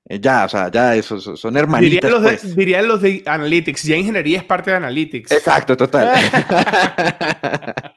eh, 0.05 0.19
ya, 0.21 0.45
o 0.45 0.49
sea, 0.49 0.69
ya 0.71 0.97
eso, 0.97 1.21
son 1.21 1.57
hermanitas. 1.57 2.11
Dirían 2.11 2.13
los, 2.13 2.23
de, 2.23 2.39
pues. 2.39 2.57
dirían 2.57 2.89
los 2.89 3.03
de 3.03 3.23
Analytics, 3.25 3.85
ya 3.85 3.97
ingeniería 3.97 4.39
es 4.39 4.45
parte 4.45 4.71
de 4.73 4.77
Analytics. 4.79 5.31
Exacto, 5.31 5.77
total. 5.77 6.13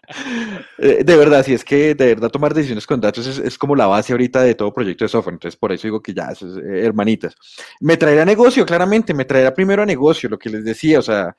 Eh, 0.77 1.03
de 1.03 1.17
verdad, 1.17 1.43
si 1.43 1.53
es 1.53 1.63
que 1.63 1.95
de 1.95 2.13
verdad 2.13 2.29
tomar 2.29 2.53
decisiones 2.53 2.85
con 2.85 3.01
datos 3.01 3.25
es, 3.25 3.57
como 3.57 3.75
la 3.75 3.87
base 3.87 4.13
ahorita 4.13 4.43
de 4.43 4.53
todo 4.55 4.73
proyecto 4.73 5.03
de 5.03 5.09
software, 5.09 5.33
entonces 5.33 5.57
por 5.57 5.71
eso 5.71 5.87
digo 5.87 6.01
que 6.01 6.13
ya, 6.13 6.27
eso 6.31 6.47
es, 6.47 6.57
eh, 6.57 6.85
hermanitas. 6.85 7.35
Me 7.79 7.97
traerá 7.97 8.23
negocio, 8.23 8.65
claramente, 8.65 9.13
me 9.13 9.25
traerá 9.25 9.53
primero 9.53 9.81
a 9.81 9.85
negocio, 9.85 10.29
lo 10.29 10.37
que 10.37 10.49
les 10.49 10.63
decía, 10.63 10.99
o 10.99 11.01
sea, 11.01 11.35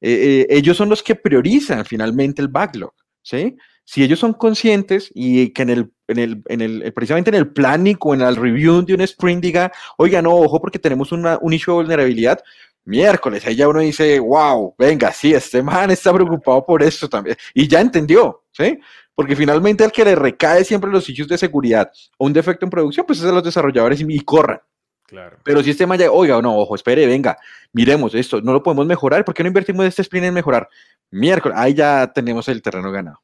ellos 0.00 0.76
son 0.76 0.88
los 0.88 1.02
que 1.02 1.14
priorizan 1.14 1.84
finalmente 1.84 2.42
el 2.42 2.48
backlog, 2.48 2.92
¿sí? 3.22 3.56
Si 3.88 4.02
ellos 4.02 4.18
son 4.18 4.34
conscientes 4.34 5.10
y 5.14 5.48
que 5.54 5.62
en 5.62 5.70
el, 5.70 5.90
en 6.08 6.18
el, 6.18 6.42
en 6.50 6.60
el, 6.60 6.92
precisamente 6.92 7.30
en 7.30 7.36
el 7.36 7.50
planning 7.50 7.96
o 8.00 8.12
en 8.12 8.20
el 8.20 8.36
review 8.36 8.84
de 8.84 8.92
un 8.92 9.00
sprint 9.00 9.42
diga, 9.42 9.72
oiga, 9.96 10.20
no, 10.20 10.34
ojo, 10.34 10.60
porque 10.60 10.78
tenemos 10.78 11.10
una, 11.10 11.38
un 11.40 11.54
issue 11.54 11.72
de 11.72 11.76
vulnerabilidad, 11.76 12.38
miércoles, 12.84 13.46
ahí 13.46 13.56
ya 13.56 13.66
uno 13.66 13.80
dice, 13.80 14.20
wow, 14.20 14.74
venga, 14.76 15.10
sí, 15.10 15.32
este 15.32 15.62
man 15.62 15.90
está 15.90 16.12
preocupado 16.12 16.66
por 16.66 16.82
esto 16.82 17.08
también. 17.08 17.38
Y 17.54 17.66
ya 17.66 17.80
entendió, 17.80 18.44
¿sí? 18.52 18.78
Porque 19.14 19.34
finalmente 19.34 19.84
al 19.84 19.90
que 19.90 20.04
le 20.04 20.14
recae 20.14 20.64
siempre 20.64 20.90
los 20.90 21.08
issues 21.08 21.28
de 21.28 21.38
seguridad 21.38 21.90
o 22.18 22.26
un 22.26 22.34
defecto 22.34 22.66
en 22.66 22.70
producción, 22.70 23.06
pues 23.06 23.20
es 23.20 23.24
a 23.24 23.32
los 23.32 23.42
desarrolladores 23.42 24.04
y, 24.06 24.20
corran. 24.20 24.60
Claro. 25.06 25.38
Pero 25.42 25.62
si 25.62 25.70
este 25.70 25.86
man 25.86 25.98
ya, 25.98 26.10
oiga, 26.10 26.42
no, 26.42 26.58
ojo, 26.58 26.74
espere, 26.74 27.06
venga, 27.06 27.38
miremos 27.72 28.14
esto, 28.14 28.42
no 28.42 28.52
lo 28.52 28.62
podemos 28.62 28.84
mejorar, 28.84 29.24
¿por 29.24 29.32
qué 29.32 29.42
no 29.42 29.48
invertimos 29.48 29.86
este 29.86 30.02
sprint 30.02 30.26
en 30.26 30.34
mejorar? 30.34 30.68
Miércoles, 31.10 31.56
ahí 31.58 31.72
ya 31.72 32.12
tenemos 32.14 32.48
el 32.48 32.60
terreno 32.60 32.92
ganado. 32.92 33.22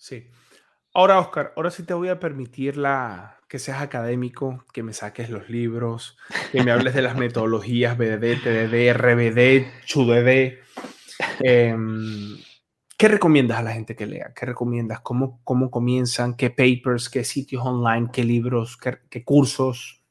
Sí. 0.00 0.26
Ahora, 0.94 1.20
Oscar, 1.20 1.52
ahora 1.56 1.70
sí 1.70 1.82
te 1.82 1.92
voy 1.92 2.08
a 2.08 2.18
permitir 2.18 2.78
la, 2.78 3.38
que 3.48 3.58
seas 3.58 3.82
académico, 3.82 4.64
que 4.72 4.82
me 4.82 4.94
saques 4.94 5.28
los 5.28 5.50
libros, 5.50 6.16
que 6.50 6.64
me 6.64 6.72
hables 6.72 6.94
de 6.94 7.02
las 7.02 7.16
metodologías 7.16 7.98
BDD, 7.98 8.40
TDD, 8.42 8.94
RBD, 8.94 9.66
CHUDD. 9.84 10.58
Em, 11.40 12.38
¿Qué 12.96 13.08
recomiendas 13.08 13.58
a 13.58 13.62
la 13.62 13.72
gente 13.72 13.94
que 13.94 14.06
lea? 14.06 14.32
¿Qué 14.34 14.46
recomiendas? 14.46 15.00
¿Cómo, 15.00 15.42
cómo 15.44 15.70
comienzan? 15.70 16.34
¿Qué 16.34 16.48
papers? 16.48 17.10
¿Qué 17.10 17.22
sitios 17.22 17.62
online? 17.64 18.08
¿Qué 18.10 18.24
libros? 18.24 18.78
¿Qué, 18.78 19.22
cursos? 19.22 20.02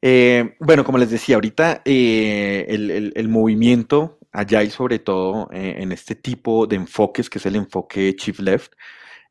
Eh, 0.00 0.56
bueno, 0.58 0.84
como 0.84 0.96
les 0.96 1.10
decía, 1.10 1.34
ahorita 1.34 1.82
eh, 1.84 2.64
el, 2.68 3.12
el, 3.14 3.28
movimiento 3.28 4.18
Agile 4.34 4.70
sobre 4.70 4.98
todo 4.98 5.48
eh, 5.52 5.76
en 5.78 5.92
este 5.92 6.16
tipo 6.16 6.66
de 6.66 6.76
enfoques, 6.76 7.30
que 7.30 7.38
es 7.38 7.46
el 7.46 7.56
enfoque 7.56 8.14
Chief 8.16 8.38
Left, 8.40 8.72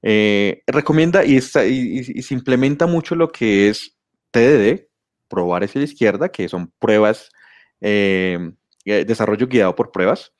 eh, 0.02 0.63
recomienda 0.66 1.24
y, 1.26 1.42
se 1.42 2.34
implementa 2.34 2.88
mucho 2.88 3.13
lo 3.16 3.30
que 3.30 3.70
es 3.70 3.98
TDD, 4.32 4.88
probar 5.28 5.63
hacia 5.63 5.80
la 5.80 5.86
izquierda, 5.86 6.30
que 6.30 6.48
son 6.48 6.72
pruebas, 6.80 7.30
eh, 7.82 8.39
desarrollo 8.86 9.48
guiado 9.48 9.76
por 9.76 9.92
pruebas, 9.92 10.34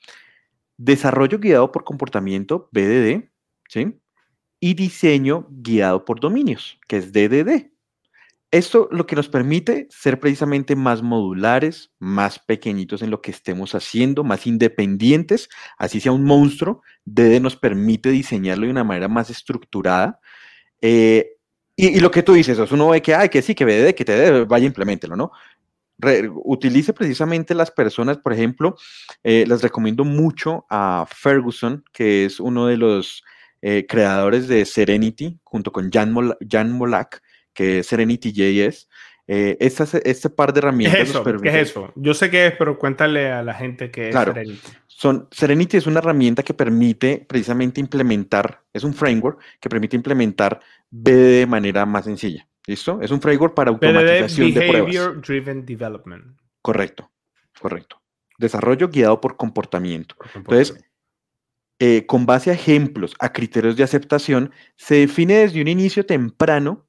desarrollo 0.78 1.38
guiado 1.38 1.70
por 1.70 1.84
comportamiento, 1.84 2.68
BDD, 2.72 3.30
¿sí? 3.68 4.00
y 4.60 4.72
diseño 4.72 5.46
guiado 5.50 6.06
por 6.06 6.20
dominios, 6.20 6.78
que 6.88 6.96
es 6.96 7.12
DDD. 7.12 7.73
Esto 8.50 8.88
lo 8.92 9.06
que 9.06 9.16
nos 9.16 9.28
permite 9.28 9.88
ser 9.90 10.20
precisamente 10.20 10.76
más 10.76 11.02
modulares, 11.02 11.92
más 11.98 12.38
pequeñitos 12.38 13.02
en 13.02 13.10
lo 13.10 13.20
que 13.20 13.32
estemos 13.32 13.74
haciendo, 13.74 14.22
más 14.22 14.46
independientes, 14.46 15.48
así 15.76 16.00
sea 16.00 16.12
un 16.12 16.24
monstruo, 16.24 16.82
DD 17.04 17.40
nos 17.40 17.56
permite 17.56 18.10
diseñarlo 18.10 18.66
de 18.66 18.70
una 18.70 18.84
manera 18.84 19.08
más 19.08 19.28
estructurada. 19.28 20.20
Eh, 20.80 21.32
y, 21.76 21.98
lo 21.98 22.10
que 22.12 22.22
tú 22.22 22.34
dices, 22.34 22.58
uno 22.70 22.90
ve 22.90 23.02
que, 23.02 23.14
ay, 23.14 23.28
que 23.28 23.42
sí, 23.42 23.54
que 23.56 23.64
BDD, 23.64 23.94
que 23.94 24.04
te 24.04 24.44
vaya, 24.44 24.66
implementelo, 24.66 25.16
¿no? 25.16 25.32
utilice 26.44 26.92
precisamente 26.92 27.54
las 27.54 27.70
personas, 27.70 28.18
por 28.18 28.32
ejemplo, 28.32 28.76
eh, 29.22 29.44
les 29.46 29.62
recomiendo 29.62 30.04
mucho 30.04 30.66
a 30.68 31.06
Ferguson, 31.08 31.84
que 31.92 32.24
es 32.24 32.40
uno 32.40 32.66
de 32.66 32.76
los 32.76 33.22
eh, 33.62 33.86
creadores 33.88 34.46
de 34.48 34.64
Serenity, 34.66 35.40
junto 35.44 35.72
con 35.72 35.90
Jan, 35.90 36.14
Jan 36.50 36.72
Molak 36.72 37.22
que 37.54 37.78
es 37.78 37.86
Serenity.js. 37.86 38.88
Eh, 39.26 39.56
este 39.58 40.28
par 40.28 40.52
de 40.52 40.58
herramientas. 40.58 40.98
¿Qué 40.98 41.02
es, 41.02 41.10
eso? 41.10 41.24
¿Qué 41.24 41.48
es 41.48 41.70
eso? 41.70 41.92
Yo 41.94 42.12
sé 42.12 42.30
qué 42.30 42.48
es, 42.48 42.54
pero 42.58 42.78
cuéntale 42.78 43.32
a 43.32 43.42
la 43.42 43.54
gente 43.54 43.90
qué 43.90 44.10
es 44.10 44.14
Serenity. 44.14 44.60
Son, 44.86 45.28
Serenity 45.30 45.78
es 45.78 45.86
una 45.86 46.00
herramienta 46.00 46.42
que 46.42 46.52
permite 46.52 47.24
precisamente 47.26 47.80
implementar, 47.80 48.62
es 48.72 48.84
un 48.84 48.92
framework 48.92 49.40
que 49.60 49.68
permite 49.68 49.96
implementar 49.96 50.60
BD 50.90 51.40
de 51.40 51.46
manera 51.46 51.86
más 51.86 52.04
sencilla. 52.04 52.46
¿Listo? 52.66 53.00
Es 53.02 53.10
un 53.10 53.20
framework 53.20 53.54
para 53.54 53.70
automatización 53.70 54.54
de 54.54 54.60
pruebas. 54.68 54.92
Behavior 54.92 55.20
Driven 55.20 55.66
Development. 55.66 56.38
Correcto, 56.62 57.10
correcto. 57.60 58.00
Desarrollo 58.38 58.88
guiado 58.88 59.20
por 59.20 59.36
comportamiento. 59.36 60.16
Entonces, 60.34 60.82
eh, 61.78 62.06
con 62.06 62.24
base 62.24 62.50
a 62.50 62.54
ejemplos, 62.54 63.14
a 63.18 63.32
criterios 63.32 63.76
de 63.76 63.82
aceptación, 63.82 64.52
se 64.76 64.94
define 64.96 65.38
desde 65.38 65.60
un 65.60 65.68
inicio 65.68 66.06
temprano 66.06 66.83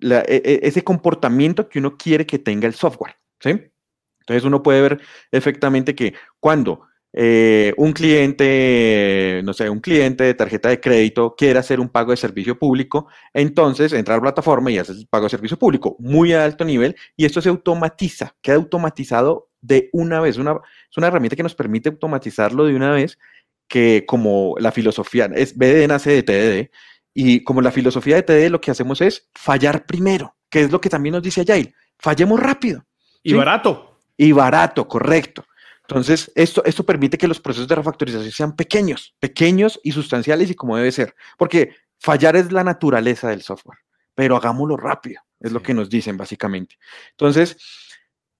e, 0.00 0.24
e, 0.28 0.60
ese 0.62 0.84
comportamiento 0.84 1.68
que 1.68 1.78
uno 1.78 1.96
quiere 1.96 2.26
que 2.26 2.38
tenga 2.38 2.66
el 2.66 2.74
software. 2.74 3.16
¿sí? 3.40 3.50
Entonces 4.20 4.44
uno 4.44 4.62
puede 4.62 4.82
ver 4.82 5.00
efectivamente 5.30 5.94
que 5.94 6.14
cuando 6.40 6.82
eh, 7.12 7.72
un 7.78 7.92
cliente, 7.92 9.40
no 9.44 9.54
sé, 9.54 9.70
un 9.70 9.80
cliente 9.80 10.24
de 10.24 10.34
tarjeta 10.34 10.68
de 10.68 10.80
crédito 10.80 11.34
quiere 11.34 11.58
hacer 11.58 11.80
un 11.80 11.88
pago 11.88 12.10
de 12.10 12.18
servicio 12.18 12.58
público, 12.58 13.08
entonces 13.32 13.92
entra 13.94 14.14
a 14.14 14.18
la 14.18 14.22
plataforma 14.22 14.70
y 14.70 14.78
hace 14.78 14.92
el 14.92 15.06
pago 15.08 15.24
de 15.24 15.30
servicio 15.30 15.58
público 15.58 15.96
muy 15.98 16.34
a 16.34 16.44
alto 16.44 16.64
nivel 16.64 16.94
y 17.16 17.24
esto 17.24 17.40
se 17.40 17.48
automatiza, 17.48 18.36
queda 18.42 18.56
automatizado 18.56 19.48
de 19.62 19.88
una 19.92 20.20
vez. 20.20 20.36
Es 20.36 20.96
una 20.96 21.06
herramienta 21.06 21.36
que 21.36 21.42
nos 21.42 21.54
permite 21.54 21.88
automatizarlo 21.88 22.66
de 22.66 22.74
una 22.74 22.90
vez 22.90 23.18
que 23.68 24.04
como 24.06 24.54
la 24.58 24.72
filosofía 24.72 25.30
es 25.34 25.56
BDD 25.56 25.88
nace 25.88 26.10
de 26.10 26.22
TDD, 26.22 26.70
y 27.18 27.42
como 27.44 27.62
la 27.62 27.72
filosofía 27.72 28.16
de 28.16 28.22
TD, 28.22 28.50
lo 28.50 28.60
que 28.60 28.70
hacemos 28.70 29.00
es 29.00 29.30
fallar 29.34 29.86
primero, 29.86 30.36
que 30.50 30.60
es 30.60 30.70
lo 30.70 30.82
que 30.82 30.90
también 30.90 31.14
nos 31.14 31.22
dice 31.22 31.40
Agile. 31.40 31.74
Fallemos 31.98 32.38
rápido. 32.38 32.84
Y 33.22 33.32
barato. 33.32 33.98
Y 34.18 34.32
barato, 34.32 34.86
correcto. 34.86 35.46
Entonces, 35.88 36.30
esto, 36.34 36.62
esto 36.66 36.84
permite 36.84 37.16
que 37.16 37.26
los 37.26 37.40
procesos 37.40 37.68
de 37.68 37.74
refactorización 37.74 38.30
sean 38.32 38.54
pequeños, 38.54 39.14
pequeños 39.18 39.80
y 39.82 39.92
sustanciales 39.92 40.50
y 40.50 40.54
como 40.54 40.76
debe 40.76 40.92
ser. 40.92 41.14
Porque 41.38 41.74
fallar 41.98 42.36
es 42.36 42.52
la 42.52 42.62
naturaleza 42.62 43.30
del 43.30 43.40
software, 43.40 43.78
pero 44.14 44.36
hagámoslo 44.36 44.76
rápido, 44.76 45.22
es 45.40 45.52
lo 45.52 45.62
que 45.62 45.72
nos 45.72 45.88
dicen 45.88 46.18
básicamente. 46.18 46.76
Entonces, 47.12 47.56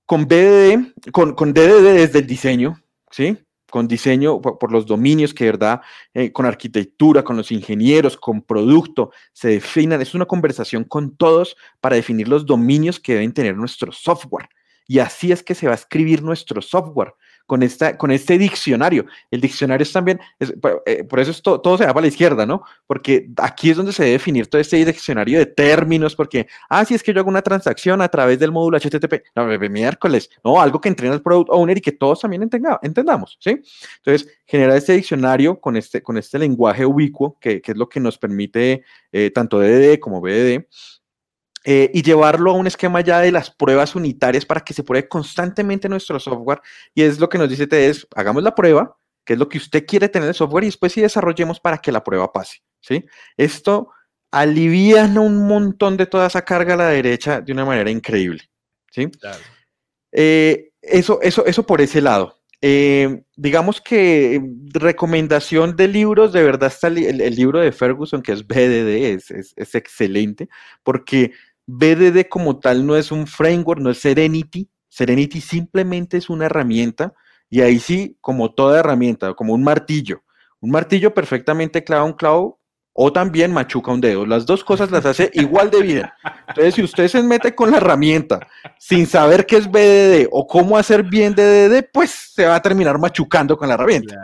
con 0.05 0.27
BDD, 0.27 0.93
con, 1.13 1.35
con 1.35 1.55
DDD 1.55 1.95
desde 1.95 2.19
el 2.19 2.27
diseño, 2.27 2.83
¿sí? 3.11 3.39
Con 3.71 3.89
diseño 3.89 4.41
por, 4.41 4.73
los 4.73 4.87
dominios 4.87 5.35
que, 5.35 5.45
¿verdad? 5.45 5.81
Eh, 6.15 6.33
con 6.33 6.47
arquitectura, 6.47 7.23
con 7.25 7.37
los 7.37 7.51
ingenieros, 7.51 8.17
con 8.17 8.43
producto, 8.43 9.11
se 9.33 9.49
definan. 9.49 10.01
Es 10.01 10.15
una 10.15 10.27
conversación 10.27 10.85
con 10.85 11.17
todos 11.17 11.57
para 11.81 11.97
definir 11.97 12.29
los 12.29 12.47
dominios 12.47 13.01
que 13.01 13.15
deben 13.15 13.33
tener 13.33 13.57
nuestro 13.57 13.93
software. 13.93 14.49
Y 14.89 15.01
así 15.01 15.33
es 15.33 15.43
que 15.43 15.55
se 15.55 15.67
va 15.67 15.73
a 15.73 15.77
escribir 15.77 16.23
nuestro 16.23 16.63
software 16.63 17.15
con, 17.47 17.63
esta, 17.63 17.97
con 17.97 18.11
este 18.11 18.37
diccionario. 18.39 19.07
El 19.31 19.41
diccionario 19.41 19.83
es 19.83 19.93
también, 19.93 20.21
eh, 20.41 21.05
por 21.05 21.21
eso 21.21 21.33
todo 21.43 21.79
se 21.79 21.87
va 21.87 21.95
para 21.95 22.03
la 22.03 22.09
izquierda, 22.09 22.45
¿no? 22.45 22.63
Porque 22.87 23.29
aquí 23.37 23.71
es 23.71 23.77
donde 23.77 23.93
se 23.93 24.03
debe 24.03 24.13
definir 24.15 24.49
todo 24.49 24.61
este 24.61 24.85
diccionario 24.85 25.39
de 25.39 25.47
términos, 25.47 26.15
porque, 26.15 26.47
ah, 26.69 26.85
si 26.85 26.95
es 26.95 27.03
que 27.03 27.13
yo 27.13 27.21
hago 27.21 27.29
una 27.29 27.43
transacción 27.43 28.03
a 28.03 28.09
través 28.09 28.39
del 28.39 28.53
módulo 28.53 28.79
HTTP, 28.79 29.23
no, 29.35 29.47
miércoles, 29.71 30.29
no, 30.45 30.61
algo 30.61 30.81
que 30.81 30.89
entrena 30.89 31.15
el 31.15 31.23
product 31.23 31.51
owner 31.51 31.79
y 31.79 31.81
que 31.81 31.93
todos 31.93 32.21
también 32.21 32.49
entendamos, 32.83 33.39
¿sí? 33.41 33.63
Entonces, 33.99 34.29
generar 34.47 34.77
este 34.77 34.95
diccionario 34.95 35.61
con 35.61 35.77
este, 35.77 36.03
con 36.03 36.19
este 36.19 36.39
lenguaje 36.39 36.85
ubicuo, 36.85 37.39
que, 37.41 37.61
que 37.61 37.73
es 37.73 37.79
lo 37.79 37.89
que 37.89 38.01
nos 38.01 38.19
permite 38.19 38.83
eh, 39.13 39.31
tanto 39.31 39.61
DDD 39.61 39.99
como 39.99 40.21
BDD, 40.21 40.67
eh, 41.69 41.91
y 41.93 42.03
llevarlo 42.03 42.53
a 42.53 42.55
un 42.55 42.69
esquema 42.69 43.01
ya 43.01 43.19
de 43.19 43.33
las 43.33 43.51
pruebas 43.51 43.97
unitarias 43.97 44.47
para 44.47 44.61
que 44.61 44.73
se 44.73 44.85
pruebe 44.85 45.09
constantemente 45.09 45.89
nuestro 45.89 46.21
software. 46.21 46.61
Y 46.95 47.03
es 47.03 47.19
lo 47.19 47.29
que 47.29 47.39
nos 47.39 47.51
dice 47.51 47.67
TEDS, 47.67 48.07
hagamos 48.15 48.45
la 48.45 48.55
prueba, 48.55 48.97
que 49.25 49.33
es 49.33 49.39
lo 49.41 49.49
que 49.49 49.59
usted 49.59 49.85
quiere 49.85 50.09
tener 50.09 50.29
el 50.29 50.35
software, 50.37 50.63
y 50.63 50.69
después 50.69 50.93
sí 50.93 51.01
desarrollemos 51.01 51.59
para 51.59 51.79
que 51.79 51.91
la 51.91 52.05
prueba 52.05 52.33
pase. 52.33 52.59
¿sí? 52.81 53.05
Esto 53.37 53.91
alivia 54.31 55.07
un 55.07 55.49
montón 55.49 55.97
de 55.97 56.07
toda 56.07 56.29
esa 56.29 56.43
carga 56.43 56.75
a 56.75 56.77
la 56.77 56.89
derecha 56.91 57.41
de 57.41 57.53
una 57.53 57.65
manera 57.65 57.91
increíble. 57.91 58.49
¿sí? 58.93 59.11
Eh, 60.13 60.71
eso, 60.81 61.21
eso, 61.21 61.45
eso 61.47 61.67
por 61.67 61.81
ese 61.81 62.01
lado. 62.01 62.37
Eh, 62.63 63.25
digamos 63.35 63.81
que 63.81 64.41
recomendación 64.73 65.75
de 65.75 65.89
libros, 65.89 66.33
de 66.33 66.45
verdad 66.45 66.73
está 66.73 66.87
el, 66.87 67.35
libro 67.35 67.59
de 67.59 67.73
Ferguson, 67.73 68.23
que 68.23 68.33
es 68.33 68.47
BDD, 68.47 69.17
es, 69.17 69.53
es 69.57 69.75
excelente, 69.75 70.49
porque 70.85 71.33
BDD 71.67 72.29
como 72.29 72.59
tal 72.59 72.87
no 72.87 72.97
es 72.97 73.13
un 73.13 73.27
framework, 73.27 73.81
no 73.81 73.91
es 73.91 73.99
Serenity. 73.99 74.69
Serenity 74.89 75.41
simplemente 75.41 76.17
es 76.17 76.31
una 76.31 76.47
herramienta 76.47 77.13
y 77.51 77.61
ahí 77.61 77.79
sí, 77.79 78.17
como 78.21 78.55
toda 78.55 78.81
herramienta, 78.81 79.35
como 79.35 79.53
un 79.53 79.63
martillo. 79.63 80.23
Un 80.61 80.71
martillo 80.71 81.13
perfectamente 81.13 81.85
clava 81.85 82.05
un 82.05 82.15
clavo 82.15 82.61
o 82.93 83.13
también 83.13 83.53
machuca 83.53 83.93
un 83.93 84.01
dedo. 84.01 84.25
Las 84.25 84.47
dos 84.47 84.65
cosas 84.65 84.91
las 84.91 85.05
hace 85.05 85.31
igual 85.35 85.71
de 85.71 85.83
bien. 85.83 86.11
Entonces, 86.49 86.75
si 86.75 86.83
usted 86.83 87.09
se 87.09 87.23
mete 87.23 87.55
con 87.55 87.71
la 87.71 87.77
herramienta 87.77 88.41
sin 88.79 89.07
saber 89.07 89.45
qué 89.45 89.57
es 89.57 89.71
BDD 89.71 90.29
o 90.31 90.47
cómo 90.47 90.79
hacer 90.79 91.03
bien 91.03 91.35
DDD, 91.35 91.89
pues 91.93 92.11
se 92.11 92.47
va 92.47 92.57
a 92.57 92.63
terminar 92.63 92.99
machucando 92.99 93.57
con 93.57 93.69
la 93.69 93.75
herramienta. 93.75 94.15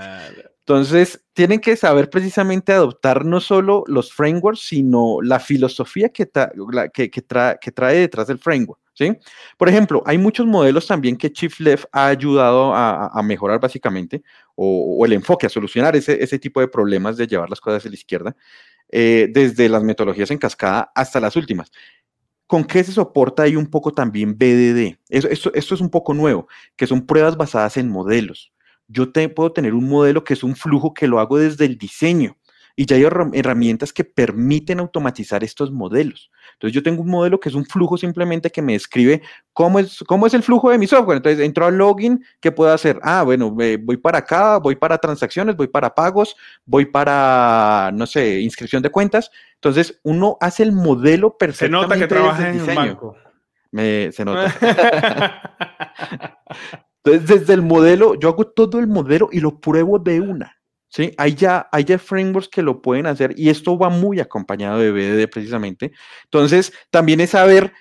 Entonces, 0.65 1.25
tienen 1.33 1.59
que 1.59 1.77
saber 1.77 2.09
precisamente 2.09 2.73
adoptar 2.73 3.25
no 3.25 3.41
solo 3.41 3.83
los 3.89 4.13
frameworks, 4.13 4.61
sino 4.61 5.21
la 5.21 5.41
filosofía 5.41 6.11
que, 6.11 6.31
que, 6.31 7.73
trae 7.73 7.99
detrás 7.99 8.29
del 8.29 8.39
framework. 8.39 8.81
¿sí? 8.95 9.13
Por 9.59 9.69
ejemplo, 9.69 10.03
hay 10.07 10.19
muchos 10.19 10.47
modelos 10.47 10.87
también 10.87 11.17
que 11.17 11.33
Chief 11.33 11.59
Left 11.59 11.87
ha 11.91 12.07
ayudado 12.07 12.73
a, 12.75 13.21
mejorar 13.25 13.59
básicamente, 13.59 14.23
o, 14.55 15.05
el 15.05 15.15
enfoque, 15.15 15.47
a 15.47 15.51
solucionar 15.51 15.97
ese, 15.97 16.39
tipo 16.39 16.61
de 16.61 16.69
problemas 16.69 17.17
de 17.17 17.27
llevar 17.27 17.51
las 17.51 17.61
cosas 17.61 17.85
a 17.85 17.89
la 17.89 17.95
izquierda, 17.95 18.37
eh, 18.89 19.29
desde 19.33 19.69
las 19.69 19.83
metodologías 19.83 20.31
en 20.31 20.39
cascada 20.39 20.93
hasta 20.95 21.19
las 21.19 21.35
últimas. 21.35 21.73
¿Con 22.47 22.65
qué 22.65 22.85
se 22.85 22.93
soporta 22.93 23.45
ahí 23.45 23.57
un 23.57 23.67
poco 23.67 23.93
también 23.93 24.37
BDD? 24.39 24.99
esto, 25.09 25.53
esto 25.55 25.75
es 25.75 25.81
un 25.81 25.91
poco 25.91 26.15
nuevo, 26.15 26.47
que 26.77 26.87
son 26.87 27.05
pruebas 27.05 27.37
basadas 27.37 27.77
en 27.79 27.89
modelos 27.89 28.52
yo 28.93 29.11
puedo 29.35 29.53
tener 29.53 29.75
un 29.75 29.89
modelo 29.89 30.23
que 30.25 30.35
es 30.35 30.43
un 30.43 30.55
flujo 30.55 30.93
que 30.95 31.07
lo 31.07 31.19
hago 31.19 31.39
desde 31.39 31.65
el 31.65 31.79
diseño 31.79 32.37
y 32.75 32.87
ya 32.87 32.97
hay 32.97 33.05
herramientas 33.05 33.93
que 33.93 34.05
permiten 34.05 34.81
automatizar 34.81 35.45
estos 35.45 35.71
modelos. 35.71 36.31
Entonces 36.55 36.75
yo 36.75 36.83
tengo 36.83 37.03
un 37.03 37.11
modelo 37.11 37.39
que 37.39 37.49
es 37.49 37.55
un 37.55 37.65
flujo 37.67 37.99
simplemente 37.99 38.51
que 38.51 38.63
me 38.63 38.73
describe 38.73 39.23
cómo 39.53 39.79
es, 39.79 39.99
cómo 40.07 40.27
es 40.27 40.35
el 40.35 40.43
flujo 40.43 40.71
de 40.71 40.79
mi 40.79 40.87
software. 40.87 41.19
Entonces 41.19 41.45
entro 41.45 41.67
al 41.67 41.77
login, 41.77 42.25
¿qué 42.41 42.51
puedo 42.51 42.73
hacer? 42.73 42.99
Ah, 43.03 43.23
bueno, 43.25 43.51
voy 43.51 43.97
para 43.97 44.19
acá, 44.19 44.59
voy 44.59 44.77
para 44.77 44.99
transacciones, 44.99 45.57
voy 45.57 45.69
para 45.69 45.95
pagos, 45.95 46.37
voy 46.65 46.87
para, 46.87 47.91
no 47.93 48.07
sé, 48.07 48.41
inscripción 48.41 48.83
de 48.83 48.91
cuentas. 48.91 49.31
Entonces 49.55 50.01
uno 50.03 50.39
hace 50.41 50.63
el 50.63 50.73
modelo 50.73 51.37
perfectamente. 51.37 51.83
Se 51.83 51.89
nota 51.89 51.99
que 51.99 52.09
trabaja 52.09 52.49
en 52.49 52.59
diseño. 52.59 52.75
banco. 52.75 53.17
se 53.73 54.25
nota. 54.25 55.51
Entonces, 57.05 57.41
desde 57.41 57.55
el 57.55 57.63
modelo, 57.63 58.19
yo 58.19 58.29
hago 58.29 58.47
todo 58.47 58.79
el 58.79 58.87
modelo 58.87 59.29
y 59.33 59.41
lo 59.41 59.61
pruebo 59.61 59.99
de 59.99 60.21
una. 60.21 60.57
¿sí? 60.89 61.13
Hay 61.17 61.35
ya, 61.35 61.69
hay 61.73 61.85
ya 61.85 61.99
frameworks 61.99 62.49
que 62.49 62.63
lo 62.63 62.81
pueden 62.81 63.07
hacer 63.07 63.35
y 63.37 63.49
esto 63.49 63.77
va 63.77 63.89
muy 63.89 64.21
acompañado 64.21 64.79
de 64.79 64.93
BDD 64.93 65.29
precisamente. 65.29 65.93
Entonces, 66.25 66.73
también 66.91 67.21
es 67.21 67.31
saber 67.31 67.73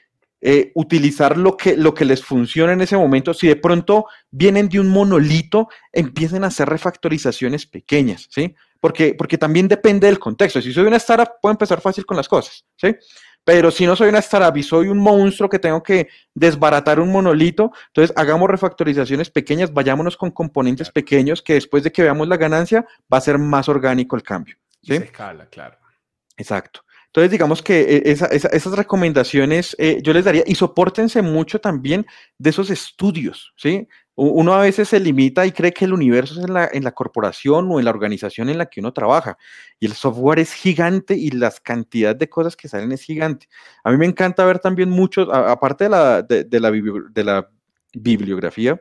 eh, 0.43 0.71
utilizar 0.73 1.37
lo 1.37 1.55
que, 1.55 1.77
lo 1.77 1.93
que 1.93 2.03
les 2.03 2.23
funciona 2.23 2.73
en 2.73 2.81
ese 2.81 2.97
momento. 2.97 3.31
Si 3.31 3.47
de 3.47 3.57
pronto 3.57 4.07
vienen 4.31 4.69
de 4.69 4.79
un 4.79 4.89
monolito, 4.89 5.67
empiecen 5.91 6.43
a 6.43 6.47
hacer 6.47 6.67
refactorizaciones 6.67 7.67
pequeñas, 7.67 8.27
¿sí? 8.31 8.55
Porque, 8.79 9.13
porque 9.13 9.37
también 9.37 9.67
depende 9.67 10.07
del 10.07 10.17
contexto. 10.17 10.59
Si 10.59 10.73
soy 10.73 10.85
una 10.85 10.97
startup, 10.97 11.33
puedo 11.39 11.51
empezar 11.51 11.79
fácil 11.79 12.07
con 12.07 12.17
las 12.17 12.27
cosas, 12.27 12.65
¿sí? 12.75 12.95
Pero 13.43 13.71
si 13.71 13.85
no 13.85 13.95
soy 13.95 14.09
una 14.09 14.19
startup 14.19 14.55
y 14.55 14.63
soy 14.63 14.87
un 14.87 14.99
monstruo 14.99 15.49
que 15.49 15.59
tengo 15.59 15.81
que 15.81 16.09
desbaratar 16.33 16.99
un 16.99 17.11
monolito, 17.11 17.71
entonces 17.87 18.15
hagamos 18.15 18.49
refactorizaciones 18.49 19.29
pequeñas, 19.29 19.73
vayámonos 19.73 20.15
con 20.15 20.31
componentes 20.31 20.91
pequeños 20.91 21.41
que 21.41 21.53
después 21.53 21.83
de 21.83 21.91
que 21.91 22.03
veamos 22.03 22.27
la 22.27 22.37
ganancia 22.37 22.85
va 23.11 23.17
a 23.17 23.21
ser 23.21 23.37
más 23.37 23.67
orgánico 23.67 24.15
el 24.15 24.23
cambio. 24.23 24.57
¿sí? 24.81 24.97
Se 24.97 25.05
escala, 25.05 25.47
claro. 25.47 25.77
Exacto. 26.37 26.81
Entonces, 27.07 27.31
digamos 27.31 27.61
que 27.61 27.81
eh, 27.81 28.01
esas 28.05 28.71
recomendaciones 28.71 29.75
eh, 29.77 29.99
yo 30.01 30.13
les 30.13 30.23
daría 30.23 30.43
y 30.45 30.55
soportense 30.55 31.21
mucho 31.21 31.59
también 31.59 32.05
de 32.37 32.51
esos 32.51 32.69
estudios, 32.69 33.53
¿sí? 33.57 33.85
Uno 34.23 34.53
a 34.53 34.61
veces 34.61 34.87
se 34.87 34.99
limita 34.99 35.47
y 35.47 35.51
cree 35.51 35.73
que 35.73 35.85
el 35.85 35.93
universo 35.93 36.35
es 36.35 36.45
en 36.45 36.53
la, 36.53 36.69
en 36.71 36.83
la, 36.83 36.91
corporación 36.91 37.71
o 37.71 37.79
en 37.79 37.85
la 37.85 37.89
organización 37.89 38.49
en 38.49 38.59
la 38.59 38.67
que 38.67 38.79
uno 38.79 38.93
trabaja. 38.93 39.35
Y 39.79 39.87
el 39.87 39.93
software 39.93 40.37
es 40.37 40.53
gigante 40.53 41.15
y 41.15 41.31
las 41.31 41.59
cantidades 41.59 42.19
de 42.19 42.29
cosas 42.29 42.55
que 42.55 42.67
salen 42.67 42.91
es 42.91 43.01
gigante. 43.01 43.47
A 43.83 43.89
mí 43.89 43.97
me 43.97 44.05
encanta 44.05 44.45
ver 44.45 44.59
también 44.59 44.91
muchos, 44.91 45.27
aparte 45.31 45.85
de 45.85 45.89
la, 45.89 46.21
de, 46.21 46.59
la, 47.23 47.49
bibliografía, 47.93 48.79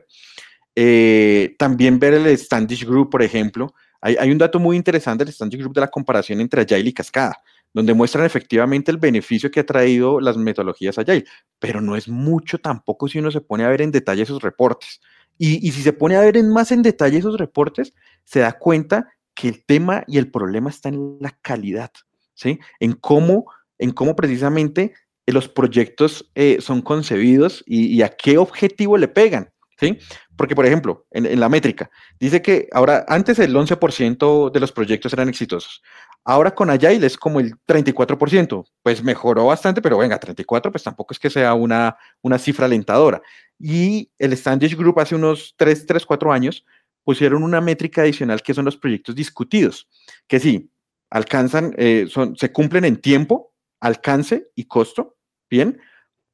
eh, 0.75 1.55
también 1.57 1.97
ver 1.97 2.13
el 2.13 2.37
Standish 2.37 2.85
Group, 2.85 3.09
por 3.09 3.23
ejemplo. 3.23 3.73
Hay, 3.99 4.17
hay 4.19 4.29
un 4.29 4.37
dato 4.37 4.59
muy 4.59 4.77
interesante 4.77 5.25
del 5.25 5.33
Standish 5.33 5.59
Group 5.59 5.73
de 5.73 5.81
la 5.81 5.87
comparación 5.89 6.39
entre 6.39 6.61
Agile 6.61 6.89
y 6.89 6.93
Cascada 6.93 7.41
donde 7.73 7.93
muestran 7.93 8.25
efectivamente 8.25 8.91
el 8.91 8.97
beneficio 8.97 9.49
que 9.49 9.61
ha 9.61 9.65
traído 9.65 10.19
las 10.19 10.37
metodologías 10.37 10.97
Agile, 10.97 11.25
pero 11.59 11.81
no 11.81 11.95
es 11.95 12.07
mucho 12.07 12.57
tampoco 12.57 13.07
si 13.07 13.19
uno 13.19 13.31
se 13.31 13.41
pone 13.41 13.63
a 13.63 13.69
ver 13.69 13.81
en 13.81 13.91
detalle 13.91 14.23
esos 14.23 14.41
reportes. 14.41 14.99
Y, 15.43 15.71
si 15.71 15.81
se 15.81 15.91
pone 15.91 16.15
a 16.15 16.21
ver 16.21 16.43
más 16.43 16.71
en 16.71 16.83
detalle 16.83 17.17
esos 17.17 17.35
reportes, 17.35 17.95
se 18.23 18.41
da 18.41 18.59
cuenta 18.59 19.11
que 19.33 19.47
el 19.47 19.65
tema 19.65 20.03
y 20.05 20.19
el 20.19 20.29
problema 20.29 20.69
está 20.69 20.89
en 20.89 21.17
la 21.19 21.35
calidad, 21.41 21.89
¿sí? 22.35 22.59
En 22.79 22.93
cómo, 22.93 23.45
en 23.79 23.89
cómo 23.89 24.15
precisamente 24.15 24.93
los 25.25 25.49
proyectos 25.49 26.29
eh, 26.35 26.57
son 26.61 26.83
concebidos 26.83 27.63
y, 27.65 28.03
a 28.03 28.09
qué 28.09 28.37
objetivo 28.37 28.99
le 28.99 29.07
pegan, 29.07 29.49
¿sí? 29.79 29.97
Porque, 30.35 30.53
por 30.53 30.67
ejemplo, 30.67 31.07
en, 31.09 31.25
en, 31.25 31.39
la 31.39 31.49
métrica, 31.49 31.89
dice 32.19 32.43
que 32.43 32.67
ahora, 32.71 33.03
antes 33.07 33.39
el 33.39 33.55
11% 33.55 34.51
de 34.51 34.59
los 34.59 34.71
proyectos 34.71 35.11
eran 35.11 35.27
exitosos. 35.27 35.81
Ahora 36.23 36.53
con 36.53 36.69
Agile 36.69 37.05
es 37.05 37.17
como 37.17 37.39
el 37.39 37.55
34%, 37.65 38.65
pues 38.83 39.03
mejoró 39.03 39.47
bastante, 39.47 39.81
pero 39.81 39.97
venga, 39.97 40.19
34, 40.19 40.71
pues 40.71 40.83
tampoco 40.83 41.13
es 41.13 41.19
que 41.19 41.31
sea 41.31 41.55
una, 41.55 41.97
una 42.21 42.37
cifra 42.37 42.65
alentadora. 42.65 43.21
Y 43.59 44.11
el 44.19 44.35
Standish 44.37 44.75
Group 44.75 44.99
hace 44.99 45.15
unos 45.15 45.55
3, 45.57 45.85
3, 45.87 46.05
4 46.05 46.31
años 46.31 46.63
pusieron 47.03 47.43
una 47.43 47.59
métrica 47.59 48.01
adicional 48.01 48.43
que 48.43 48.53
son 48.53 48.65
los 48.65 48.77
proyectos 48.77 49.15
discutidos, 49.15 49.87
que 50.27 50.39
sí, 50.39 50.69
alcanzan, 51.09 51.73
eh, 51.77 52.05
son, 52.07 52.35
se 52.37 52.51
cumplen 52.51 52.85
en 52.85 52.97
tiempo, 52.97 53.53
alcance 53.79 54.51
y 54.55 54.65
costo, 54.65 55.17
bien, 55.49 55.81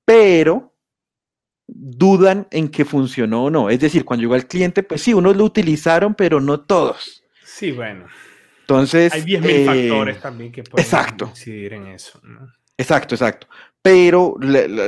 pero 0.04 0.74
dudan 1.68 2.48
en 2.52 2.70
que 2.70 2.86
funcionó 2.86 3.46
o 3.46 3.50
no. 3.50 3.70
Es 3.70 3.80
decir, 3.80 4.06
cuando 4.06 4.22
llegó 4.22 4.36
al 4.36 4.48
cliente, 4.48 4.84
pues 4.84 5.02
sí, 5.02 5.14
unos 5.14 5.36
lo 5.36 5.44
utilizaron, 5.44 6.16
pero 6.16 6.40
no 6.40 6.62
todos. 6.62 7.24
Sí, 7.44 7.72
bueno. 7.72 8.08
Entonces. 8.68 9.14
Hay 9.14 9.22
10.000 9.22 9.46
eh, 9.46 9.66
factores 9.66 10.20
también 10.20 10.52
que 10.52 10.62
pueden 10.64 10.84
exacto. 10.84 11.28
incidir 11.30 11.74
en 11.74 11.88
eso. 11.88 12.20
Exacto, 12.78 13.16
exacto. 13.16 13.48
Pero 13.82 14.36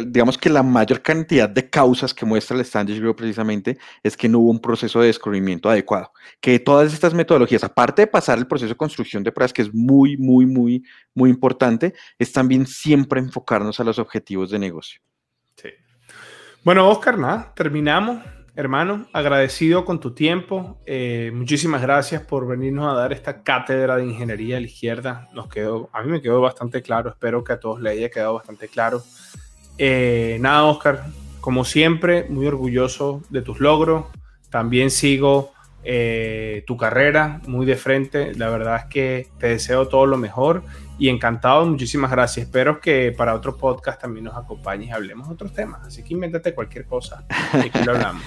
digamos 0.05 0.37
que 0.37 0.49
la 0.49 0.61
mayor 0.61 1.01
cantidad 1.01 1.47
de 1.47 1.69
causas 1.69 2.13
que 2.13 2.25
muestra 2.25 2.57
el 2.57 2.65
Standish 2.65 2.99
Group 2.99 3.15
precisamente 3.15 3.77
es 4.03 4.17
que 4.17 4.27
no 4.27 4.39
hubo 4.39 4.51
un 4.51 4.59
proceso 4.59 4.99
de 4.99 5.07
descubrimiento 5.07 5.69
adecuado. 5.69 6.11
Que 6.41 6.60
todas 6.60 6.93
estas 6.93 7.13
metodologías, 7.13 7.63
aparte 7.63 8.01
de 8.01 8.08
pasar 8.08 8.37
el 8.37 8.47
proceso 8.47 8.73
de 8.73 8.77
construcción 8.77 9.23
de 9.23 9.31
pruebas, 9.31 9.54
que 9.54 9.62
es 9.62 9.73
muy, 9.73 10.17
muy, 10.17 10.45
muy, 10.45 10.83
muy 11.15 11.29
importante, 11.29 11.93
es 12.17 12.33
también 12.33 12.67
siempre 12.67 13.21
enfocarnos 13.21 13.79
a 13.79 13.85
los 13.85 13.97
objetivos 13.97 14.51
de 14.51 14.60
negocio. 14.60 14.99
Sí. 15.56 15.69
Bueno, 16.65 16.89
Oscar, 16.89 17.17
nada, 17.17 17.54
terminamos. 17.56 18.21
Hermano, 18.60 19.07
agradecido 19.13 19.85
con 19.85 20.01
tu 20.01 20.12
tiempo. 20.12 20.81
Eh, 20.85 21.31
muchísimas 21.33 21.81
gracias 21.81 22.23
por 22.23 22.45
venirnos 22.45 22.91
a 22.91 22.97
dar 22.97 23.13
esta 23.13 23.41
cátedra 23.41 23.95
de 23.95 24.03
ingeniería 24.03 24.57
a 24.57 24.60
la 24.60 24.65
izquierda. 24.65 25.29
Nos 25.33 25.47
quedó, 25.47 25.89
a 25.93 26.03
mí 26.03 26.12
me 26.12 26.21
quedó 26.21 26.41
bastante 26.41 26.81
claro. 26.81 27.10
Espero 27.10 27.41
que 27.41 27.53
a 27.53 27.60
todos 27.62 27.79
le 27.79 27.91
haya 27.91 28.10
quedado 28.10 28.33
bastante 28.33 28.67
claro. 28.67 29.01
Eh, 29.77 30.39
nada, 30.41 30.65
Oscar, 30.65 31.05
como 31.39 31.63
siempre, 31.63 32.25
muy 32.27 32.47
orgulloso 32.47 33.21
de 33.29 33.41
tus 33.41 33.62
logros. 33.62 34.07
También 34.49 34.91
sigo 34.91 35.53
eh, 35.84 36.63
tu 36.67 36.77
carrera 36.77 37.42
muy 37.48 37.65
de 37.65 37.75
frente. 37.75 38.34
La 38.36 38.50
verdad 38.50 38.77
es 38.77 38.86
que 38.86 39.27
te 39.40 39.48
deseo 39.48 39.88
todo 39.88 40.06
lo 40.06 40.17
mejor 40.17 40.63
y 40.98 41.10
encantado. 41.10 41.65
Muchísimas 41.65 42.12
gracias. 42.12 42.46
Espero 42.46 42.80
que 42.80 43.13
para 43.15 43.34
otro 43.34 43.56
podcast 43.56 44.02
también 44.02 44.25
nos 44.25 44.38
acompañes 44.38 44.90
y 44.90 44.92
hablemos 44.92 45.27
de 45.27 45.34
otros 45.34 45.54
temas. 45.54 45.86
Así 45.86 46.04
que 46.04 46.13
invéntate 46.13 46.54
cualquier 46.54 46.86
cosa 46.86 47.23
y 47.54 47.67
aquí 47.67 47.84
lo 47.84 47.94
hablamos. 47.94 48.23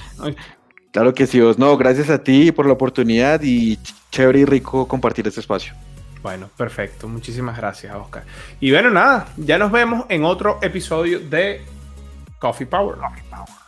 Claro 0.92 1.14
que 1.14 1.26
sí, 1.26 1.40
vos. 1.40 1.58
No, 1.58 1.76
gracias 1.76 2.10
a 2.10 2.22
ti 2.22 2.52
por 2.52 2.66
la 2.66 2.72
oportunidad 2.72 3.40
y 3.42 3.78
chévere 4.10 4.40
y 4.40 4.44
rico 4.44 4.86
compartir 4.86 5.26
este 5.26 5.40
espacio. 5.40 5.74
Bueno, 6.22 6.48
perfecto. 6.56 7.08
Muchísimas 7.08 7.56
gracias, 7.56 7.94
Oscar. 7.94 8.24
Y 8.60 8.70
bueno, 8.70 8.90
nada, 8.90 9.26
ya 9.36 9.58
nos 9.58 9.72
vemos 9.72 10.04
en 10.08 10.24
otro 10.24 10.58
episodio 10.62 11.18
de 11.18 11.62
Coffee 12.38 12.66
Power. 12.66 12.96
Coffee 12.98 13.24
Power. 13.30 13.61